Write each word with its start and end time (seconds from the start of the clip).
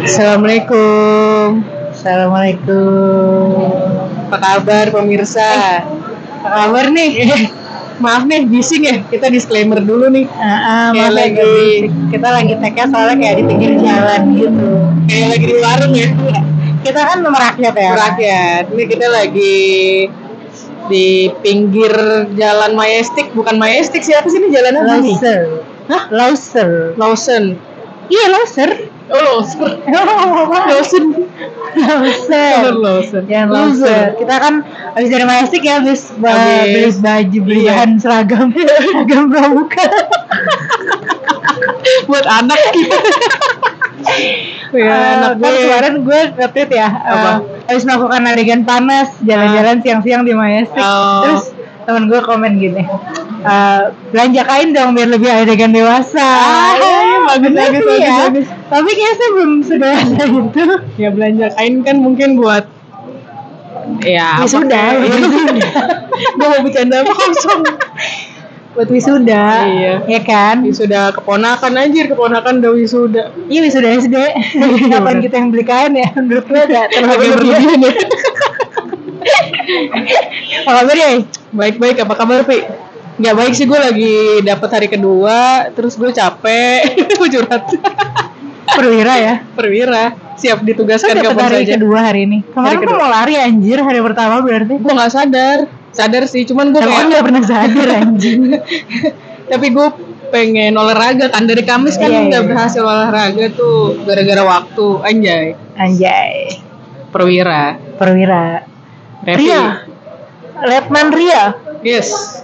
Assalamualaikum. 0.00 1.60
Assalamualaikum. 1.92 3.68
Apa 4.26 4.36
kabar 4.40 4.86
pemirsa? 4.88 5.84
Apa 6.40 6.48
kabar 6.48 6.88
nih? 6.88 7.28
Maaf 8.04 8.24
nih, 8.24 8.48
bising 8.48 8.88
ya. 8.88 8.96
Kita 9.04 9.28
disclaimer 9.28 9.76
dulu 9.76 10.08
nih. 10.08 10.24
Ah, 10.32 10.88
Kayak 10.88 10.96
maaf 10.96 11.12
ya, 11.12 11.20
lagi- 11.20 11.84
kita 12.08 12.28
lagi 12.32 12.52
tag 12.56 12.76
soalnya 12.88 13.16
kayak 13.20 13.34
di 13.36 13.44
pinggir 13.44 13.72
jalan 13.76 14.22
gitu. 14.32 14.68
Kayak 15.04 15.26
lagi 15.28 15.44
di 15.44 15.56
warung 15.60 15.92
ya. 15.92 16.08
Kita 16.80 17.00
kan 17.04 17.18
merakyat 17.20 17.74
ya. 17.76 17.90
Rakyat. 17.92 18.64
Ini 18.72 18.84
kita 18.88 19.06
lagi 19.12 19.58
di 20.88 21.08
pinggir 21.44 21.92
jalan 22.34 22.72
Majestic, 22.72 23.36
bukan 23.36 23.60
Majestic 23.60 24.00
sih 24.00 24.16
apa 24.16 24.26
sih 24.26 24.40
ini 24.40 24.48
jalan 24.48 24.80
apa 24.80 24.96
nih? 24.98 25.16
Hah? 25.92 26.02
Lauser. 26.08 26.96
Lawson. 26.96 27.60
Iya 28.10 28.24
Lauser. 28.28 28.70
Oh, 29.06 29.18
Lawson. 29.38 29.70
Lawson. 30.66 31.04
Lauser. 31.72 32.62
Lawson. 32.72 33.22
Yang 33.24 33.46
Lauser. 33.48 34.04
Kita 34.16 34.34
kan 34.36 34.54
habis 34.92 35.08
dari 35.08 35.24
Majestic 35.24 35.62
ya 35.62 35.78
habis 35.78 36.10
ba- 36.16 36.34
beli 36.64 36.90
baju, 36.92 37.38
beli 37.40 37.60
Iya. 37.60 37.70
bahan 37.72 37.90
seragam, 37.96 38.46
seragam 38.84 39.24
pramuka. 39.28 39.86
Buat 42.06 42.26
anak. 42.28 42.58
Ya, 44.70 44.86
Eh, 44.86 45.12
anak 45.12 45.32
kan 45.34 45.50
gue. 45.50 45.60
kemarin 45.60 45.94
gue 46.00 46.20
nge-tweet 46.32 46.70
ya 46.72 46.88
Apa? 46.88 47.12
eh, 47.12 47.36
habis 47.68 47.82
melakukan 47.82 48.22
adegan 48.24 48.62
panas 48.62 49.12
jalan-jalan 49.20 49.82
siang-siang 49.82 50.22
di 50.22 50.32
Majestic 50.32 50.78
Oh. 50.78 51.20
terus 51.20 51.44
temen 51.82 52.06
gue 52.06 52.20
komen 52.20 52.54
gini 52.56 52.86
eh, 53.42 53.80
belanja 54.08 54.42
kain 54.42 54.70
dong 54.70 54.94
biar 54.94 55.10
lebih 55.10 55.26
adegan 55.28 55.74
dewasa 55.74 56.22
Ah, 56.22 56.72
iya, 56.72 56.99
bagus, 57.30 57.42
bener 57.46 57.60
bagus, 57.60 57.82
bagus, 57.86 58.00
ya. 58.00 58.16
bagus. 58.26 58.46
tapi 58.66 58.90
kayaknya 58.90 59.14
saya 59.14 59.30
belum 59.34 59.52
sedewasa 59.62 60.22
itu 60.26 60.64
ya 60.98 61.08
belanja. 61.14 61.46
Kain 61.54 61.74
kan 61.82 61.96
mungkin 61.98 62.28
buat 62.34 62.64
ya 64.04 64.38
Wisuda, 64.40 64.82
Iya. 64.96 65.00
wisuda. 65.02 65.84
gue 66.36 66.46
mau 66.46 66.60
bercanda 66.62 66.96
apa? 67.02 67.12
Kosong. 67.12 67.62
Buat 68.70 68.88
wisuda 68.88 69.44
Iya. 69.66 69.94
ya 70.06 70.20
kan? 70.22 70.62
Wisuda 70.62 71.10
keponakan 71.10 71.72
anjir 71.74 72.06
keponakan 72.06 72.62
udah 72.62 72.72
wisuda. 72.72 73.22
Iya 73.50 73.60
wisuda 73.66 73.88
SD. 73.98 74.16
Kapan 74.94 75.16
kita 75.18 75.34
yang 75.42 75.48
beli 75.50 75.64
kain 75.66 75.92
ya? 75.96 76.08
Menurut 76.14 76.46
gue 76.46 76.60
ada 76.60 76.86
terlalu 76.86 77.10
Agak 77.10 77.18
berlebihan 77.34 77.78
ya. 77.82 77.92
Apa 80.64 80.70
kabar 80.82 80.96
ya 80.96 81.08
baik 81.50 81.76
baik 81.76 81.96
apa 82.00 82.14
kabar 82.16 82.40
Pi 82.46 82.62
nggak 83.20 83.34
baik 83.36 83.52
sih 83.52 83.68
gue 83.68 83.76
lagi 83.76 84.16
dapet 84.40 84.68
hari 84.72 84.88
kedua 84.88 85.68
terus 85.76 85.94
gue 85.94 86.08
capek 86.08 86.96
gue 87.20 87.28
curhat 87.28 87.68
perwira 88.64 89.14
ya 89.20 89.34
perwira 89.52 90.04
siap 90.40 90.64
Kan 90.64 90.68
ditugaskan 90.72 91.20
dapat 91.20 91.36
kapan 91.36 91.44
hari 91.44 91.56
saja 91.68 91.74
kedua 91.76 91.98
hari 92.00 92.20
ini. 92.24 92.38
Kemarin 92.40 92.64
Hari 92.64 92.76
kedua. 92.80 92.96
mau 92.96 93.08
lari 93.12 93.34
anjir 93.36 93.78
hari 93.84 94.00
pertama 94.00 94.40
berarti. 94.40 94.74
gue 94.80 94.92
nggak 94.96 95.12
sadar 95.12 95.58
sadar 95.92 96.22
sih 96.24 96.48
cuman 96.48 96.72
gue 96.72 96.80
kayak 96.80 97.04
nggak 97.12 97.24
pernah 97.28 97.44
sadar 97.44 97.88
anjing. 98.00 98.40
tapi 99.52 99.66
gue 99.68 99.86
pengen 100.32 100.72
olahraga 100.80 101.28
kan 101.28 101.44
dari 101.44 101.60
Kamis 101.60 102.00
kan 102.00 102.08
Iya, 102.08 102.20
nggak 102.30 102.42
iya. 102.46 102.48
berhasil 102.48 102.80
olahraga 102.80 103.46
tuh 103.52 104.00
gara-gara 104.06 104.42
waktu 104.48 104.86
anjay 105.04 105.44
Anjay. 105.76 106.56
perwira 107.12 107.76
Perwira. 108.00 108.64
Revi. 109.20 109.44
Ria. 109.44 109.64
Letnan 110.64 111.08
Ria, 111.12 111.42
yes 111.84 112.40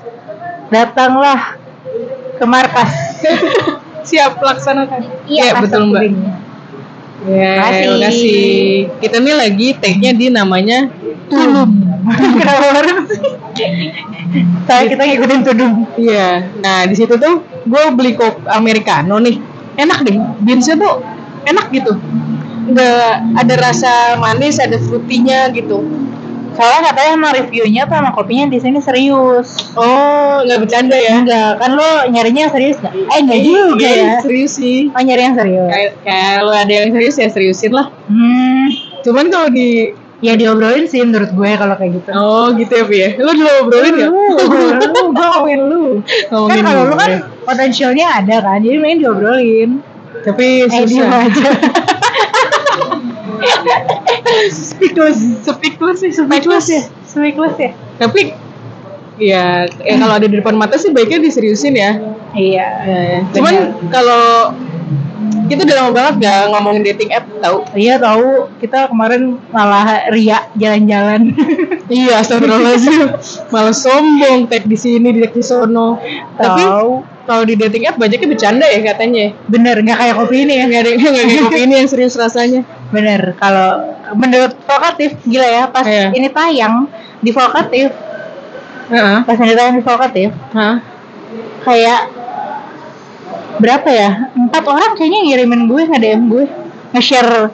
datanglah 0.69 1.56
ke 2.36 2.45
markas. 2.45 2.92
siap 4.06 4.39
laksanakan 4.39 5.03
Iya, 5.27 5.59
betul 5.59 5.91
mbak 5.91 6.06
ya 7.27 7.59
Makasih. 7.59 7.75
terima 7.83 7.97
kasih 8.06 8.45
kita 9.03 9.17
nih 9.19 9.34
lagi 9.34 9.69
tag-nya 9.83 10.12
di 10.14 10.27
namanya 10.31 10.78
Tulum. 11.27 11.70
Kenapa? 12.39 13.03
Saya 14.62 14.87
kita 14.87 15.03
ngikutin 15.03 15.41
tudung. 15.43 15.91
iya 15.99 16.47
nah 16.62 16.87
di 16.87 16.94
situ 16.94 17.19
tuh 17.19 17.43
gue 17.66 17.83
beli 17.98 18.15
kop 18.15 18.47
americano 18.47 19.19
nih 19.19 19.43
enak 19.75 20.06
deh 20.06 20.15
beansnya 20.47 20.78
tuh 20.78 21.03
enak 21.50 21.66
gitu 21.75 21.98
nggak 22.71 23.10
ada 23.43 23.54
rasa 23.59 23.93
manis 24.22 24.62
ada 24.62 24.78
fruitynya 24.78 25.50
gitu 25.50 25.83
Soalnya 26.56 26.81
katanya 26.87 27.11
emang 27.15 27.31
reviewnya 27.34 27.81
tuh 27.84 27.94
sama 27.94 28.11
kopinya 28.11 28.44
di 28.47 28.56
sini 28.56 28.78
serius. 28.81 29.71
oh 29.75 30.41
nggak 30.41 30.56
bercanda 30.59 30.94
ya 30.94 31.21
Enggak, 31.21 31.50
kan 31.56 31.71
lo 31.71 31.89
nyarinya 32.06 32.41
yang 32.43 32.50
serius 32.50 32.77
nggak? 32.78 32.93
Eh 32.97 33.17
enggak 33.21 33.39
juga 33.43 33.87
Iya, 33.87 33.94
ya. 33.94 34.12
serius 34.21 34.50
sih 34.55 34.89
Oh 34.89 34.99
nyari 34.99 35.21
yang 35.22 35.34
serius. 35.34 35.69
kayak 36.00 36.28
kalau 36.34 36.53
ada 36.53 36.72
yang 36.75 36.89
serius 36.91 37.15
ya 37.15 37.27
seriusin 37.28 37.71
lah 37.71 37.87
Hmm, 38.06 38.66
cuman 39.03 39.25
kalau 39.28 39.47
di 39.49 39.91
ya 40.19 40.33
diobrolin 40.33 40.84
sih 40.87 40.99
menurut 41.00 41.31
gue 41.31 41.49
kalau 41.55 41.75
kayak 41.75 41.91
gitu. 41.95 42.09
oh 42.11 42.50
gitu 42.53 42.72
ya 42.72 42.83
Pi 42.84 42.97
ya 42.97 43.09
lu 43.16 43.31
dulu 43.31 43.50
obrolin 43.62 43.93
ya 43.95 44.06
Lu, 44.09 44.22
gue 45.12 45.15
ngomongin 45.28 45.61
lu. 45.62 45.83
Kan 46.27 46.56
kalau 46.59 46.83
lu 46.87 46.95
kan 46.95 47.11
potensialnya 47.43 48.05
ada 48.16 48.34
kan, 48.41 48.59
jadi 48.59 48.77
main 48.77 48.97
diobrolin. 48.97 49.81
tapi 50.25 50.62
Eh 50.62 50.66
susah 50.72 51.22
aja. 51.22 51.47
speechless 54.53 55.19
speechless 55.43 55.99
sih 56.01 56.12
speechless 56.12 56.67
ya 56.69 56.83
Speechless 57.07 57.57
ya? 57.57 57.71
tapi 57.97 58.37
ya, 59.17 59.65
ya 59.81 59.95
kalau 59.97 60.15
ada 60.21 60.29
di 60.29 60.37
depan 60.37 60.53
mata 60.53 60.77
sih 60.77 60.93
baiknya 60.93 61.25
diseriusin 61.25 61.75
ya 61.75 61.93
Iya. 62.37 62.67
Ya, 62.84 63.01
ya. 63.01 63.21
cuman 63.33 63.55
kalau 63.89 64.53
kita 65.49 65.65
udah 65.65 65.77
lama 65.81 65.91
banget 65.95 66.15
gak 66.21 66.41
ngomongin 66.53 66.83
dating 66.84 67.11
app 67.17 67.25
tau 67.41 67.65
Iya 67.73 67.97
tahu 67.97 68.53
kita 68.61 68.93
kemarin 68.93 69.41
malah 69.49 70.11
ria 70.12 70.45
jalan-jalan. 70.53 71.33
iya 71.89 72.21
astagfirullahaladzim 72.21 73.15
malah 73.49 73.73
sombong 73.73 74.51
tag 74.51 74.69
di 74.69 74.77
sini 74.77 75.17
tag 75.17 75.33
di 75.33 75.41
sono 75.41 75.97
tapi 76.37 76.61
Tahu. 76.61 76.91
kalau 77.25 77.43
di 77.47 77.55
dating 77.57 77.87
app 77.89 77.97
banyaknya 77.97 78.28
bercanda 78.28 78.67
ya 78.69 78.81
katanya 78.84 79.33
Bener 79.49 79.81
nggak 79.81 79.97
kayak 79.97 80.15
kopi 80.19 80.37
ini 80.45 80.53
ya? 80.61 80.65
nggak 80.69 80.81
ada 80.83 80.91
nggak 80.93 81.13
kayak 81.25 81.43
kopi 81.49 81.61
ini 81.65 81.75
yang 81.81 81.89
serius 81.89 82.19
rasanya 82.19 82.61
Bener. 82.91 83.34
Kalau 83.36 83.70
menurut 84.14 84.54
Vokatif 84.62 85.19
gila 85.24 85.47
ya 85.47 85.64
pas 85.66 85.82
Iya. 85.82 86.14
ini 86.14 86.28
tayang 86.30 86.86
di 87.19 87.30
Vokatif, 87.32 87.91
Heeh. 88.88 89.19
pas 89.24 89.36
ini 89.36 89.52
tayang 89.52 89.74
di 89.74 89.82
Vokatif 89.82 90.30
Hah? 90.52 90.78
kayak 91.64 92.00
berapa 93.56 93.88
ya? 93.88 94.10
Empat 94.32 94.64
orang 94.64 94.94
kayaknya 94.94 95.20
ngirimin 95.26 95.66
gue 95.66 95.82
nge 95.88 95.98
DM 95.98 96.22
gue 96.28 96.44
nge-share 96.92 97.50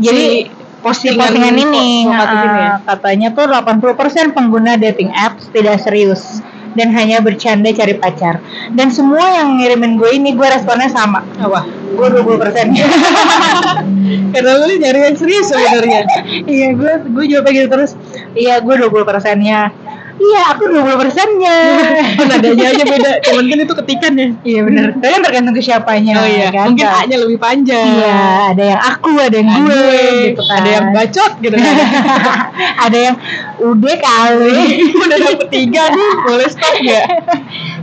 jadi 0.00 0.48
postingan 0.82 1.30
postingan 1.30 1.54
ini 1.54 1.86
Vokatif 2.08 2.40
ini 2.42 2.58
ya? 2.58 2.72
katanya 2.82 3.28
tuh 3.30 3.46
80% 3.46 4.34
pengguna 4.34 4.74
dating 4.74 5.12
apps 5.14 5.46
tidak 5.54 5.78
serius 5.78 6.42
dan 6.72 6.88
hanya 6.90 7.20
bercanda 7.20 7.68
cari 7.68 7.94
pacar 7.94 8.40
dan 8.72 8.88
semua 8.88 9.20
yang 9.28 9.60
ngirimin 9.60 10.00
gue 10.00 10.10
ini 10.10 10.32
gue 10.32 10.48
responnya 10.48 10.88
sama 10.88 11.20
apa 11.36 11.68
gue 11.68 12.06
20 12.16 12.42
persen 12.42 12.66
karena 14.32 14.50
lu 14.58 14.74
nyari 14.80 14.98
yang 15.12 15.16
serius 15.16 15.52
sebenarnya. 15.52 16.00
Iya 16.48 16.68
gue 16.74 16.92
gue 17.12 17.24
jawab 17.28 17.46
gitu 17.52 17.68
terus. 17.68 17.92
Iya 18.32 18.64
gue 18.64 18.74
20 18.74 19.04
persennya. 19.04 19.70
Iya 20.22 20.40
aku 20.54 20.70
20 20.70 21.02
persennya. 21.02 21.56
Oh, 22.20 22.26
nadanya 22.28 22.66
aja 22.70 22.84
beda. 22.84 23.10
Cuman 23.26 23.44
kan 23.48 23.58
itu 23.64 23.74
ketikannya 23.74 24.26
iya 24.46 24.60
bener. 24.62 24.86
Tapi 25.00 25.10
kan 25.10 25.22
tergantung 25.24 25.54
ke 25.56 25.62
siapanya 25.64 26.14
oh 26.22 26.28
iya 26.28 26.48
kan, 26.52 26.70
mungkin 26.70 26.86
Kak? 26.86 27.00
A 27.02 27.08
nya 27.08 27.16
lebih 27.18 27.38
panjang. 27.42 27.86
Iya 27.98 28.20
ada 28.54 28.62
yang 28.62 28.80
aku 28.80 29.10
ada 29.18 29.36
yang 29.36 29.50
gue 29.50 29.94
gitu 30.30 30.42
kan. 30.46 30.56
Ada 30.62 30.68
yang 30.68 30.86
bacot 30.94 31.32
gitu 31.42 31.56
kan. 31.56 31.74
Ada 32.86 32.98
yang 32.98 33.16
udah 33.62 33.96
kali. 33.98 34.58
Udah 35.02 35.16
dapet 35.18 35.48
tiga 35.50 35.82
nih 35.90 36.10
boleh 36.28 36.48
stop 36.50 36.74
nggak? 36.78 37.06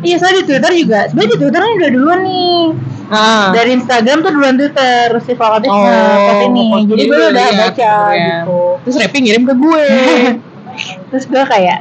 Iya 0.05 0.15
soalnya 0.21 0.39
di 0.39 0.45
Twitter 0.47 0.71
juga 0.75 0.99
sebenarnya 1.11 1.31
di 1.33 1.37
Twitter 1.39 1.59
kan 1.59 1.71
udah 1.75 1.89
duluan 1.91 2.19
nih 2.23 2.61
ah. 3.09 3.49
Dari 3.51 3.75
Instagram 3.75 4.21
tuh 4.21 4.31
duluan 4.31 4.55
Twitter 4.55 5.07
si 5.21 5.33
Vokatif 5.33 5.69
Oh, 5.69 5.81
nge-post 5.83 6.41
ini. 6.47 6.65
post 6.69 6.85
jadi 6.87 7.03
dulu 7.03 7.11
gue 7.11 7.27
udah 7.33 7.45
ya, 7.45 7.57
baca 7.57 7.93
gitu. 8.15 8.59
terus 8.85 8.95
Repi 9.01 9.17
ngirim 9.21 9.43
ke 9.45 9.53
gue. 9.57 9.85
Terus 11.11 11.25
gue 11.27 11.43
kayak 11.43 11.79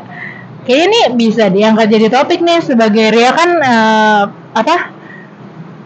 kayaknya 0.66 0.86
nih 0.90 1.04
bisa 1.14 1.44
diangkat 1.48 1.86
jadi 1.86 2.06
topik 2.10 2.42
nih 2.42 2.58
sebagai 2.58 3.14
Ria 3.14 3.30
kan 3.30 3.50
eh, 3.62 4.22
apa 4.52 4.97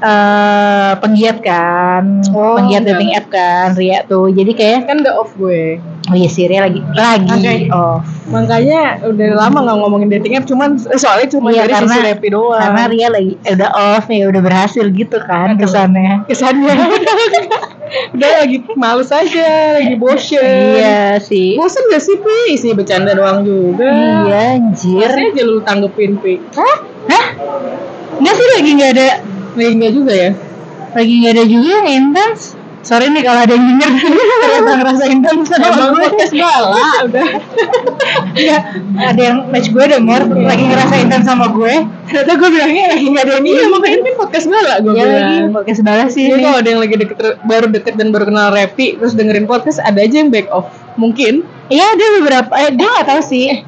eh 0.02 0.92
penggiat 0.98 1.38
kan 1.40 2.26
Oh, 2.28 2.54
penggiat 2.54 2.82
enggak. 2.82 2.98
dating 2.98 3.12
app 3.12 3.26
kan 3.28 3.68
Ria 3.72 4.02
tuh. 4.04 4.28
Jadi 4.28 4.50
kayak 4.52 4.84
kan 4.84 4.98
udah 4.98 5.14
off 5.16 5.30
gue. 5.32 5.78
Oh 6.10 6.14
iya 6.14 6.26
sih 6.26 6.44
Ria 6.44 6.66
lagi 6.66 6.82
lagi 6.92 7.30
Oke. 7.30 7.54
off. 7.70 8.02
Makanya 8.26 8.98
udah 9.00 9.28
lama 9.32 9.58
nggak 9.60 9.76
ngomongin 9.78 10.08
dating 10.10 10.34
app 10.34 10.44
cuman 10.44 10.74
eh, 10.76 10.96
soalnya 10.96 11.28
cuma 11.28 11.48
Iya, 11.48 11.64
dari 11.64 11.72
karena- 11.72 11.94
sisi 11.94 12.00
Repi 12.04 12.28
doang. 12.28 12.58
karena 12.58 12.82
Ria 12.86 13.08
lagi 13.08 13.32
eh, 13.40 13.54
udah 13.54 13.70
off 13.70 14.04
ya 14.08 14.24
udah 14.26 14.42
berhasil 14.42 14.84
gitu 14.88 15.18
kan 15.20 15.54
Aduh. 15.54 15.62
kesannya. 15.62 16.26
kesannya. 16.26 16.74
Udah 17.92 18.40
lagi 18.40 18.64
males 18.72 19.12
aja 19.12 19.48
lagi 19.76 19.94
bosen. 19.94 20.40
Iya 20.40 21.20
sih. 21.20 21.60
Bosen 21.60 21.84
gak 21.86 22.00
sih 22.00 22.16
Pi? 22.16 22.36
Isi 22.50 22.72
bercanda 22.72 23.12
doang 23.12 23.44
juga. 23.44 23.84
Iya 23.84 24.56
anjir. 24.56 25.12
Masih 25.12 25.28
aja 25.28 25.42
lu 25.44 25.60
tanggepin 25.60 26.16
Pi? 26.16 26.40
Hah? 26.56 26.76
Hah? 27.06 27.26
Nggak 28.16 28.32
sih 28.32 28.48
lagi 28.50 28.70
nggak 28.72 28.90
ada 28.96 29.08
Lagi 29.52 29.72
nggak 29.74 29.92
juga 29.92 30.14
ya 30.14 30.30
lagi 30.92 31.12
nggak 31.18 31.32
ada 31.32 31.44
juga 31.44 31.68
yang 31.74 31.88
intens 31.88 32.40
Sorry 32.82 33.06
nih 33.08 33.22
kalau 33.22 33.46
ada 33.46 33.54
yang 33.54 33.78
denger 33.78 33.94
ternyata 34.42 34.72
ngerasain 34.74 35.18
dan 35.22 35.38
sama 35.46 35.66
Emang 35.70 35.90
gue. 35.94 36.02
udah. 37.06 37.26
Enggak, 38.34 38.62
ada 38.98 39.20
yang 39.22 39.38
match 39.48 39.70
gue 39.70 39.84
denger 39.86 40.20
lagi 40.26 40.64
ngerasain 40.66 41.06
dan 41.06 41.22
sama 41.22 41.46
gue. 41.48 41.74
Ternyata 42.10 42.32
gue 42.34 42.48
bilangnya 42.50 42.84
lagi 42.90 43.06
nggak 43.06 43.22
ada 43.22 43.32
yang 43.32 43.46
Iya 43.46 43.64
makanya 43.70 43.96
ini 43.96 44.10
podcast 44.12 44.46
gala 44.50 44.74
gue 44.82 44.92
Ya 44.92 45.04
lagi 45.06 45.22
bilang. 45.38 45.54
podcast 45.54 45.80
balas 45.80 46.10
sih 46.10 46.26
Jadi 46.26 46.34
ini. 46.34 46.42
kalau 46.42 46.58
ada 46.58 46.68
yang 46.68 46.80
lagi 46.82 46.94
deket 46.98 47.18
baru 47.40 47.66
deket 47.70 47.94
dan 47.94 48.08
baru 48.10 48.24
kenal 48.26 48.48
Repi 48.50 48.86
terus 48.98 49.12
dengerin 49.14 49.46
podcast 49.46 49.78
ada 49.78 50.00
aja 50.02 50.16
yang 50.18 50.28
back 50.28 50.50
off. 50.50 50.66
Mungkin 50.94 51.46
Iya 51.68 51.86
ada 51.88 52.04
beberapa, 52.18 52.50
eh 52.58 52.68
gue 52.68 52.82
nggak 52.84 53.06
tahu 53.06 53.22
sih. 53.22 53.62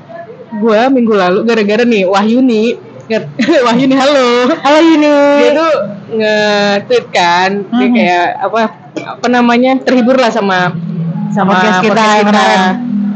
gue 0.55 0.81
minggu 0.89 1.11
lalu 1.11 1.39
gara-gara 1.45 1.83
nih 1.83 2.03
Wahyuni 2.05 2.75
nge- 3.07 3.29
Wahyuni 3.67 3.95
halo 3.95 4.27
Halo 4.57 4.79
Yuni. 4.81 5.13
dia 5.37 5.51
tuh 5.53 5.73
nge-tweet 6.15 7.07
kan 7.09 7.51
dia 7.69 7.87
Mhm. 7.87 7.95
kayak 7.95 8.27
apa 8.41 8.59
apa 8.97 9.27
namanya 9.29 9.77
terhibur 9.79 10.15
lah 10.15 10.29
sama 10.29 10.73
sama 11.29 11.51
Podcast 11.53 11.83
kita 11.83 11.99
yang 11.99 12.27
kemarin. 12.27 12.61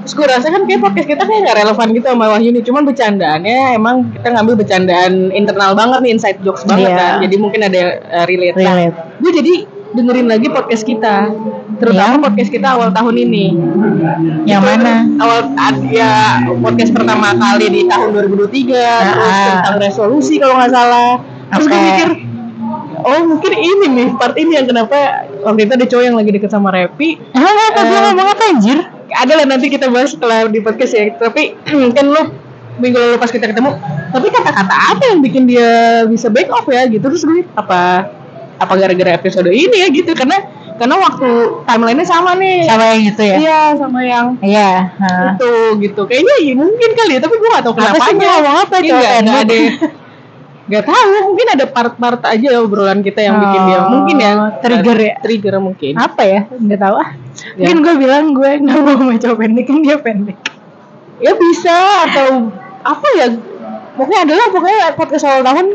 Terus 0.00 0.14
gue 0.14 0.26
rasa 0.26 0.49
kan 0.49 0.62
kayak 0.64 0.81
podcast 0.81 1.05
kita 1.06 1.20
kayak 1.20 1.40
gak 1.44 1.56
relevan 1.58 1.88
gitu 1.93 2.06
sama 2.08 2.25
Wahyuni 2.31 2.61
Cuman 2.61 2.82
bercandaannya 2.82 3.76
emang 3.76 4.08
kita 4.11 4.32
ngambil 4.32 4.55
bercandaan 4.56 5.12
internal 5.31 5.76
banget 5.76 6.00
nih 6.00 6.11
Inside 6.11 6.40
jokes 6.40 6.64
banget 6.64 6.88
Iya. 6.88 6.96
kan 6.96 7.12
Jadi 7.23 7.37
mungkin 7.37 7.61
ada 7.62 7.82
uh, 8.00 8.25
relate 8.25 8.56
Nah, 8.56 8.73
Relate. 8.73 8.96
Gue 9.20 9.31
jadi 9.31 9.55
dengerin 9.90 10.26
lagi 10.26 10.49
podcast 10.49 10.82
kita 10.82 11.32
Terutama 11.79 12.19
Yang? 12.19 12.23
podcast 12.23 12.50
kita 12.50 12.67
awal 12.70 12.88
tahun 12.90 13.14
ini 13.19 13.44
Yang 14.44 14.61
Itu 14.61 14.69
mana? 14.69 14.94
Awal 15.17 15.40
ya 15.88 16.12
podcast 16.58 16.90
pertama 16.90 17.32
kali 17.32 17.67
di 17.69 17.81
tahun 17.85 18.08
2023 18.12 18.69
Terus 18.69 19.31
Ah. 19.31 19.46
tentang 19.55 19.76
resolusi 19.79 20.37
kalau 20.37 20.55
nggak 20.56 20.70
salah 20.70 21.12
Terus 21.49 21.67
gue 21.67 21.75
Oke. 21.75 21.87
mikir 21.87 22.08
Oh 22.99 23.20
mungkin 23.25 23.52
ini 23.55 23.87
nih 23.88 24.08
part 24.14 24.35
ini 24.35 24.52
yang 24.52 24.67
kenapa 24.67 25.23
waktu 25.40 25.64
itu 25.64 25.73
ada 25.73 25.87
cowok 25.87 26.05
yang 26.05 26.17
lagi 26.17 26.31
deket 26.31 26.50
sama 26.50 26.69
Repi 26.69 27.14
apa 27.31 27.81
gue 27.81 27.94
Eh, 27.94 28.02
ngomong 28.05 28.29
apa 28.29 28.44
anjir? 28.49 28.79
ada 29.08 29.32
lah 29.35 29.46
nanti 29.46 29.67
kita 29.69 29.87
bahas 29.87 30.12
setelah 30.12 30.44
di 30.44 30.58
podcast 30.58 30.93
ya 30.93 31.14
tapi 31.14 31.55
kan 31.96 32.05
lu 32.05 32.23
minggu 32.76 32.94
lalu 32.94 33.17
pas 33.17 33.31
kita 33.31 33.49
ketemu 33.49 33.70
tapi 34.08 34.26
kata-kata 34.29 34.75
apa 34.93 35.02
yang 35.06 35.19
bikin 35.19 35.46
dia 35.46 35.70
bisa 36.05 36.26
back 36.26 36.46
off 36.49 36.67
ya 36.67 36.85
gitu 36.85 37.00
terus 37.00 37.23
gue 37.23 37.46
apa 37.52 38.11
apa 38.58 38.72
gara-gara 38.75 39.10
episode 39.12 39.49
ini 39.49 39.76
ya 39.76 39.88
gitu 39.88 40.10
karena 40.12 40.34
karena 40.75 40.94
waktu 40.96 41.31
timelinenya 41.64 42.02
sama 42.05 42.34
nih 42.34 42.62
Sama 42.64 42.84
yang 42.88 43.02
itu 43.05 43.22
ya? 43.25 43.37
iya 43.37 43.60
sama 43.75 44.00
yang 44.00 44.26
Iya. 44.38 44.70
itu 45.32 45.50
gitu 45.81 46.00
kayaknya 46.05 46.34
ya 46.40 46.55
mungkin 46.55 46.90
kali 46.93 47.12
ya 47.14 47.20
tapi 47.20 47.34
gue 47.34 47.49
gak 47.49 47.62
Apa 47.64 47.70
kenapa 47.72 47.99
sih 48.00 48.14
dia 48.14 48.28
ngomong 48.28 48.56
apa 48.56 48.75
nggak 48.78 49.02
tembok? 49.16 49.38
ada 49.40 49.58
Gak 50.69 50.84
tahu 50.84 51.08
mungkin 51.25 51.46
ada 51.49 51.64
part-part 51.64 52.20
aja 52.28 52.49
obrolan 52.60 53.00
kita 53.00 53.20
yang 53.22 53.40
bikin 53.40 53.62
dia 53.64 53.78
Oh, 53.78 53.88
mungkin 53.88 54.16
ya 54.16 54.31
trigger 54.61 54.99
ya? 55.00 55.14
trigger 55.19 55.54
mungkin 55.58 55.93
Apa 55.96 56.22
ya? 56.22 56.40
Nggak 56.46 56.78
tahu 56.78 56.94
ah. 56.94 57.08
Ya. 57.56 57.64
Mungkin 57.64 57.76
gue 57.81 57.94
bilang 57.96 58.25
gue 58.31 58.50
nggak 58.61 58.78
mau 58.78 58.93
sama 58.93 59.14
cowok 59.16 59.37
pendek 59.38 59.64
kan 59.64 59.78
dia 59.81 59.96
pendek. 59.96 60.37
ya 61.19 61.32
bisa 61.32 61.75
atau 62.04 62.52
apa 62.81 63.06
ya 63.16 63.26
pokoknya 63.93 64.20
adalah 64.22 64.46
pokoknya 64.49 64.78
podcast 64.94 65.25
awal 65.25 65.43
tahun 65.43 65.66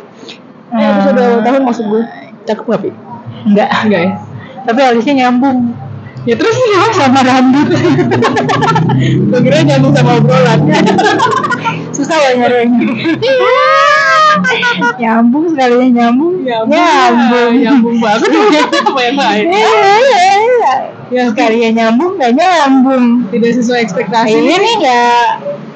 eh, 0.70 0.88
episode 0.88 1.20
awal 1.20 1.42
tahun 1.42 1.62
maksud 1.64 1.86
gue 1.86 2.04
cakep 2.44 2.66
gak 2.66 2.80
Pi? 2.80 2.90
Enggak. 3.44 3.70
enggak 3.84 4.02
ya 4.02 4.12
Tapi 4.64 4.80
alisnya 4.82 5.14
nyambung. 5.22 5.60
ya 6.24 6.34
terus 6.34 6.56
ya 6.56 6.80
Sama 6.94 7.20
rambut. 7.22 7.68
gue 9.04 9.40
kira 9.42 9.60
nyambung 9.62 9.92
sama 9.92 10.12
obrolan 10.18 10.60
Susah 11.92 12.16
lah 12.16 12.32
nyari 12.34 12.64
nyambung 14.96 15.46
sekalinya 15.48 15.88
nyambung. 16.02 16.34
Nyambung. 16.44 17.52
nyambung 17.56 17.98
banget 18.00 18.30
apa 18.88 19.00
yang 19.02 19.18
lain 19.18 19.46
Ya, 21.12 21.30
sekalinya 21.30 21.70
nyambung 21.76 22.18
nggak 22.18 22.34
nyambung. 22.34 23.30
tidak 23.30 23.52
sesuai 23.54 23.80
ekspektasi 23.84 24.34
Ini 24.34 24.54
nih 24.56 24.74
nggak 24.80 25.28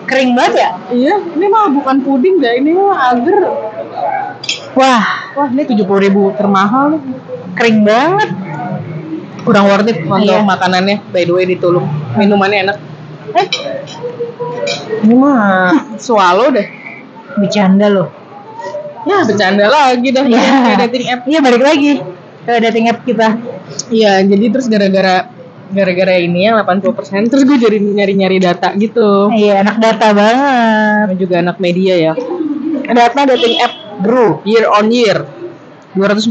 kering 0.07 0.31
banget 0.33 0.53
ya? 0.57 0.69
iya 0.89 1.15
ini 1.19 1.45
mah 1.45 1.67
bukan 1.69 1.99
puding 1.99 2.39
dah 2.39 2.55
ini 2.55 2.71
mah 2.71 3.11
agar 3.11 3.37
Wah, 4.77 5.03
wah 5.33 5.47
ini 5.49 5.65
tujuh 5.65 5.83
puluh 5.83 6.05
ribu 6.05 6.29
termahal 6.31 6.93
nih 6.93 7.01
kering 7.53 7.81
banget. 7.81 8.29
kurang 9.41 9.71
worth 9.71 9.87
it 9.87 10.03
untuk 10.03 10.27
Iya. 10.27 10.43
makanannya 10.43 11.07
by 11.07 11.23
the 11.23 11.31
way 11.31 11.47
ditulung 11.47 11.87
minumannya 12.13 12.67
enak 12.67 12.77
Eh, 13.31 13.47
ini 15.01 15.15
mah 15.15 15.71
swallow 16.03 16.51
deh 16.51 16.67
bercanda 17.33 17.87
loh. 17.87 18.11
ya 19.03 19.23
bercanda 19.23 19.65
lagi 19.65 20.11
dah 20.11 20.27
Iya. 20.27 20.51
kayak 20.67 20.77
dating 20.83 21.05
app 21.07 21.21
Iya 21.23 21.39
balik 21.39 21.63
lagi 21.63 21.91
ke 22.43 22.53
dating 22.59 22.85
app 22.87 22.99
kita. 23.03 23.27
Iya, 23.87 24.19
jadi 24.21 24.45
terus 24.51 24.67
gara-gara 24.67 25.31
gara-gara 25.67 26.13
ini 26.15 26.43
yang 26.43 26.59
80% 26.59 26.91
terus 27.27 27.43
gue 27.43 27.57
jadi 27.57 27.77
nyari-nyari 27.79 28.37
data 28.37 28.75
gitu. 28.75 29.31
Iya, 29.31 29.63
anak 29.63 29.79
data 29.79 30.11
banget. 30.11 31.07
Namanya 31.07 31.15
juga 31.15 31.35
anak 31.39 31.57
media 31.57 31.95
ya. 31.95 32.13
Data 32.85 33.19
dating 33.27 33.55
app 33.59 33.73
grew 33.99 34.41
year 34.43 34.67
on 34.69 34.89
year 34.89 35.25
240 35.95 36.29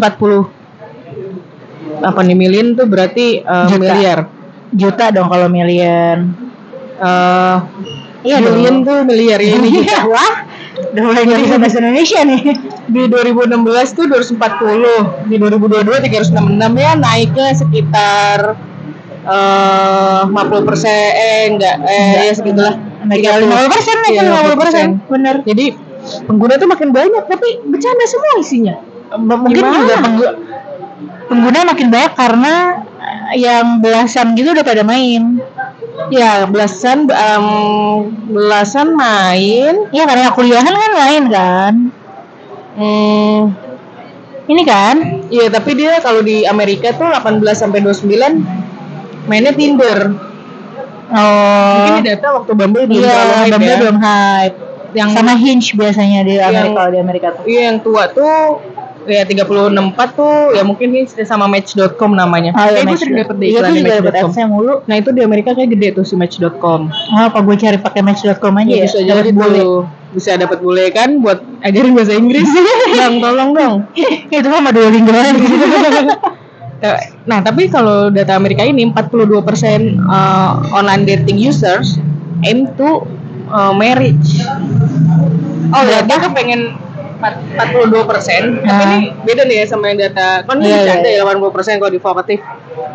apa 1.96 2.20
nih 2.20 2.36
million 2.36 2.76
tuh 2.76 2.86
berarti 2.86 3.40
uh, 3.40 3.66
Juta. 3.66 3.80
miliar. 3.80 4.18
Juta 4.70 5.04
dong 5.10 5.28
kalau 5.28 5.48
million. 5.48 6.34
Uh, 7.00 7.56
Iya 8.20 8.42
billion 8.42 8.82
dong. 8.82 8.86
tuh 8.86 8.98
miliar 9.06 9.38
ya 9.38 9.54
ini 9.54 9.68
juta. 9.80 10.02
Wah, 10.10 10.34
udah 10.92 11.02
mulai 11.02 11.22
nggak 11.24 11.40
bisa 11.46 11.56
bahasa 11.56 11.78
Indonesia 11.78 12.20
nih. 12.26 12.40
Di 12.86 13.02
2016 13.06 13.54
tuh 13.94 14.04
240, 14.10 15.30
di 15.30 15.36
2022 15.38 16.10
366 16.10 16.34
ya 16.74 16.90
naiknya 16.98 17.48
sekitar 17.54 18.38
eh 19.26 20.20
50 20.26 20.68
persen 20.68 20.94
eh 21.14 21.50
enggak 21.50 21.76
eh 21.82 21.98
Enggak. 21.98 22.22
ya 22.22 22.32
segitulah 22.34 22.74
Naik 23.06 23.22
30. 23.22 23.46
50 23.46 23.74
persen, 23.74 23.96
naik 24.02 24.14
Iya, 24.14 24.22
50 24.26 24.62
persen. 24.62 24.86
Bener. 25.06 25.34
Jadi 25.46 25.66
pengguna 26.26 26.54
tuh 26.56 26.68
makin 26.68 26.90
banyak 26.90 27.24
tapi 27.26 27.48
bercanda 27.66 28.04
semua 28.04 28.30
isinya. 28.38 28.74
Mungkin 29.16 29.54
Gimana? 29.54 29.78
juga 29.78 29.94
pengguna, 30.02 30.30
pengguna 31.26 31.58
makin 31.66 31.88
banyak 31.88 32.12
karena 32.14 32.54
eh, 32.98 33.38
yang 33.38 33.78
belasan 33.78 34.34
gitu 34.34 34.50
udah 34.50 34.64
pada 34.66 34.82
main. 34.82 35.38
Ya 36.10 36.44
belasan 36.46 37.06
em, 37.08 37.46
belasan 38.28 38.94
main. 38.94 39.88
Iya 39.90 40.04
karena 40.04 40.30
kuliahan 40.30 40.70
kan 40.70 40.92
main 40.94 41.24
kan. 41.28 41.74
Hmm, 42.76 43.56
Ini 44.46 44.62
kan? 44.62 44.96
iya 45.26 45.48
tapi 45.48 45.74
dia 45.74 45.96
kalau 45.98 46.20
di 46.20 46.44
Amerika 46.44 46.92
tuh 46.92 47.08
18 47.08 47.40
sampai 47.56 47.80
29 47.80 48.06
mainnya 49.26 49.50
Tinder. 49.50 50.12
Oh. 51.06 51.86
Mungkin 51.86 52.02
data 52.04 52.28
waktu 52.36 52.52
Bumble 52.52 52.84
belum 52.84 53.00
Iya, 53.00 53.10
terlalu 53.10 53.34
hype 53.38 53.52
Bumble 53.54 53.70
ya. 53.70 53.78
belum 53.80 53.96
hype. 53.98 54.56
Yang 54.96 55.10
Sama 55.12 55.34
Hinge 55.36 55.68
biasanya 55.76 56.20
di 56.24 56.34
Amerika 56.40 56.64
Yang- 56.64 56.76
kalau 56.80 56.90
di 56.90 56.98
Amerika 56.98 57.28
tuh. 57.36 57.44
Iya 57.44 57.60
yang 57.68 57.78
tua 57.84 58.04
tuh 58.08 58.36
ya 59.06 59.22
364 59.22 60.18
tuh 60.18 60.34
ya 60.58 60.62
mungkin 60.66 60.90
ini 60.90 61.06
sama 61.06 61.46
match.com 61.46 62.10
namanya. 62.16 62.50
Oh, 62.56 62.64
iya, 62.66 62.82
Kayak 62.82 62.86
gue 62.90 62.98
sering 62.98 63.16
dapet 63.22 63.36
deh 63.38 63.46
Iya, 63.46 63.58
iklan 63.60 63.70
di 63.70 63.78
juga 63.78 63.94
dapet 64.02 64.46
mulu. 64.50 64.74
Nah 64.88 64.94
itu 64.98 65.10
di 65.14 65.20
Amerika 65.22 65.50
kayak 65.54 65.70
gede 65.78 65.88
tuh 66.00 66.04
si 66.08 66.14
match.com. 66.18 66.80
Oh, 66.90 67.22
apa 67.28 67.38
gue 67.44 67.56
cari 67.60 67.78
pakai 67.78 68.00
match.com 68.02 68.54
aja 68.56 68.72
ya? 68.72 68.84
bisa 68.88 68.98
Dapat 69.04 69.06
jadi 69.06 69.30
bule. 69.36 69.62
Bisa 70.16 70.30
dapat 70.40 70.58
bule 70.64 70.84
kan 70.96 71.20
buat 71.20 71.38
ajarin 71.62 71.92
bahasa 71.92 72.16
Inggris. 72.16 72.48
Bang 72.98 73.20
tolong 73.20 73.50
dong. 73.54 73.74
Itu 74.32 74.48
mah 74.48 74.58
sama 74.64 74.70
Duolingo 74.72 75.12
aja. 75.12 75.32
Eh, 76.76 76.92
Nah 77.24 77.40
tapi 77.40 77.72
kalau 77.72 78.12
data 78.12 78.36
Amerika 78.36 78.60
ini 78.60 78.84
42% 78.92 79.32
uh, 79.96 80.60
online 80.76 81.08
dating 81.08 81.40
users 81.40 81.96
aim 82.44 82.68
to 82.76 83.00
uh, 83.48 83.72
marriage. 83.74 84.42
Oh 85.70 85.82
ya 85.82 86.06
dia 86.06 86.18
kepengen 86.22 86.78
42 87.16 88.04
persen, 88.04 88.60
tapi 88.60 88.82
Ah. 88.84 88.92
ini 89.00 89.08
beda 89.24 89.42
nih 89.48 89.56
ya 89.62 89.64
sama 89.66 89.88
yang 89.90 89.98
data. 89.98 90.44
Kan 90.44 90.60
ini 90.60 90.68
Iya, 90.68 90.76
bercanda 90.84 91.08
iya. 91.08 91.20
ya 91.24 91.28
80 91.32 91.54
persen 91.56 91.72
kalau 91.80 91.92
di 91.92 92.00
vokatif. 92.00 92.38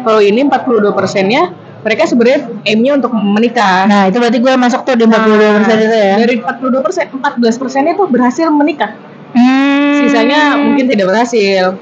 Kalau 0.05 0.21
ini 0.21 0.39
42 0.45 0.93
persennya 0.93 1.41
mereka 1.81 2.05
sebenarnya 2.05 2.39
aimnya 2.69 2.91
untuk 3.01 3.11
menikah. 3.17 3.89
Nah, 3.89 4.03
itu 4.05 4.21
berarti 4.21 4.37
gue 4.37 4.53
masuk 4.53 4.85
tuh 4.85 4.93
di 4.93 5.09
42 5.09 5.57
persen 5.57 5.75
itu 5.81 5.97
ya. 5.97 6.15
Dari 6.21 6.35
42 6.37 6.85
persen, 6.85 7.03
14 7.09 7.55
persennya 7.57 7.93
tuh 7.97 8.07
berhasil 8.07 8.47
menikah. 8.53 8.93
Hmm. 9.33 9.97
Sisanya 10.05 10.61
mungkin 10.61 10.85
tidak 10.85 11.09
berhasil. 11.09 11.73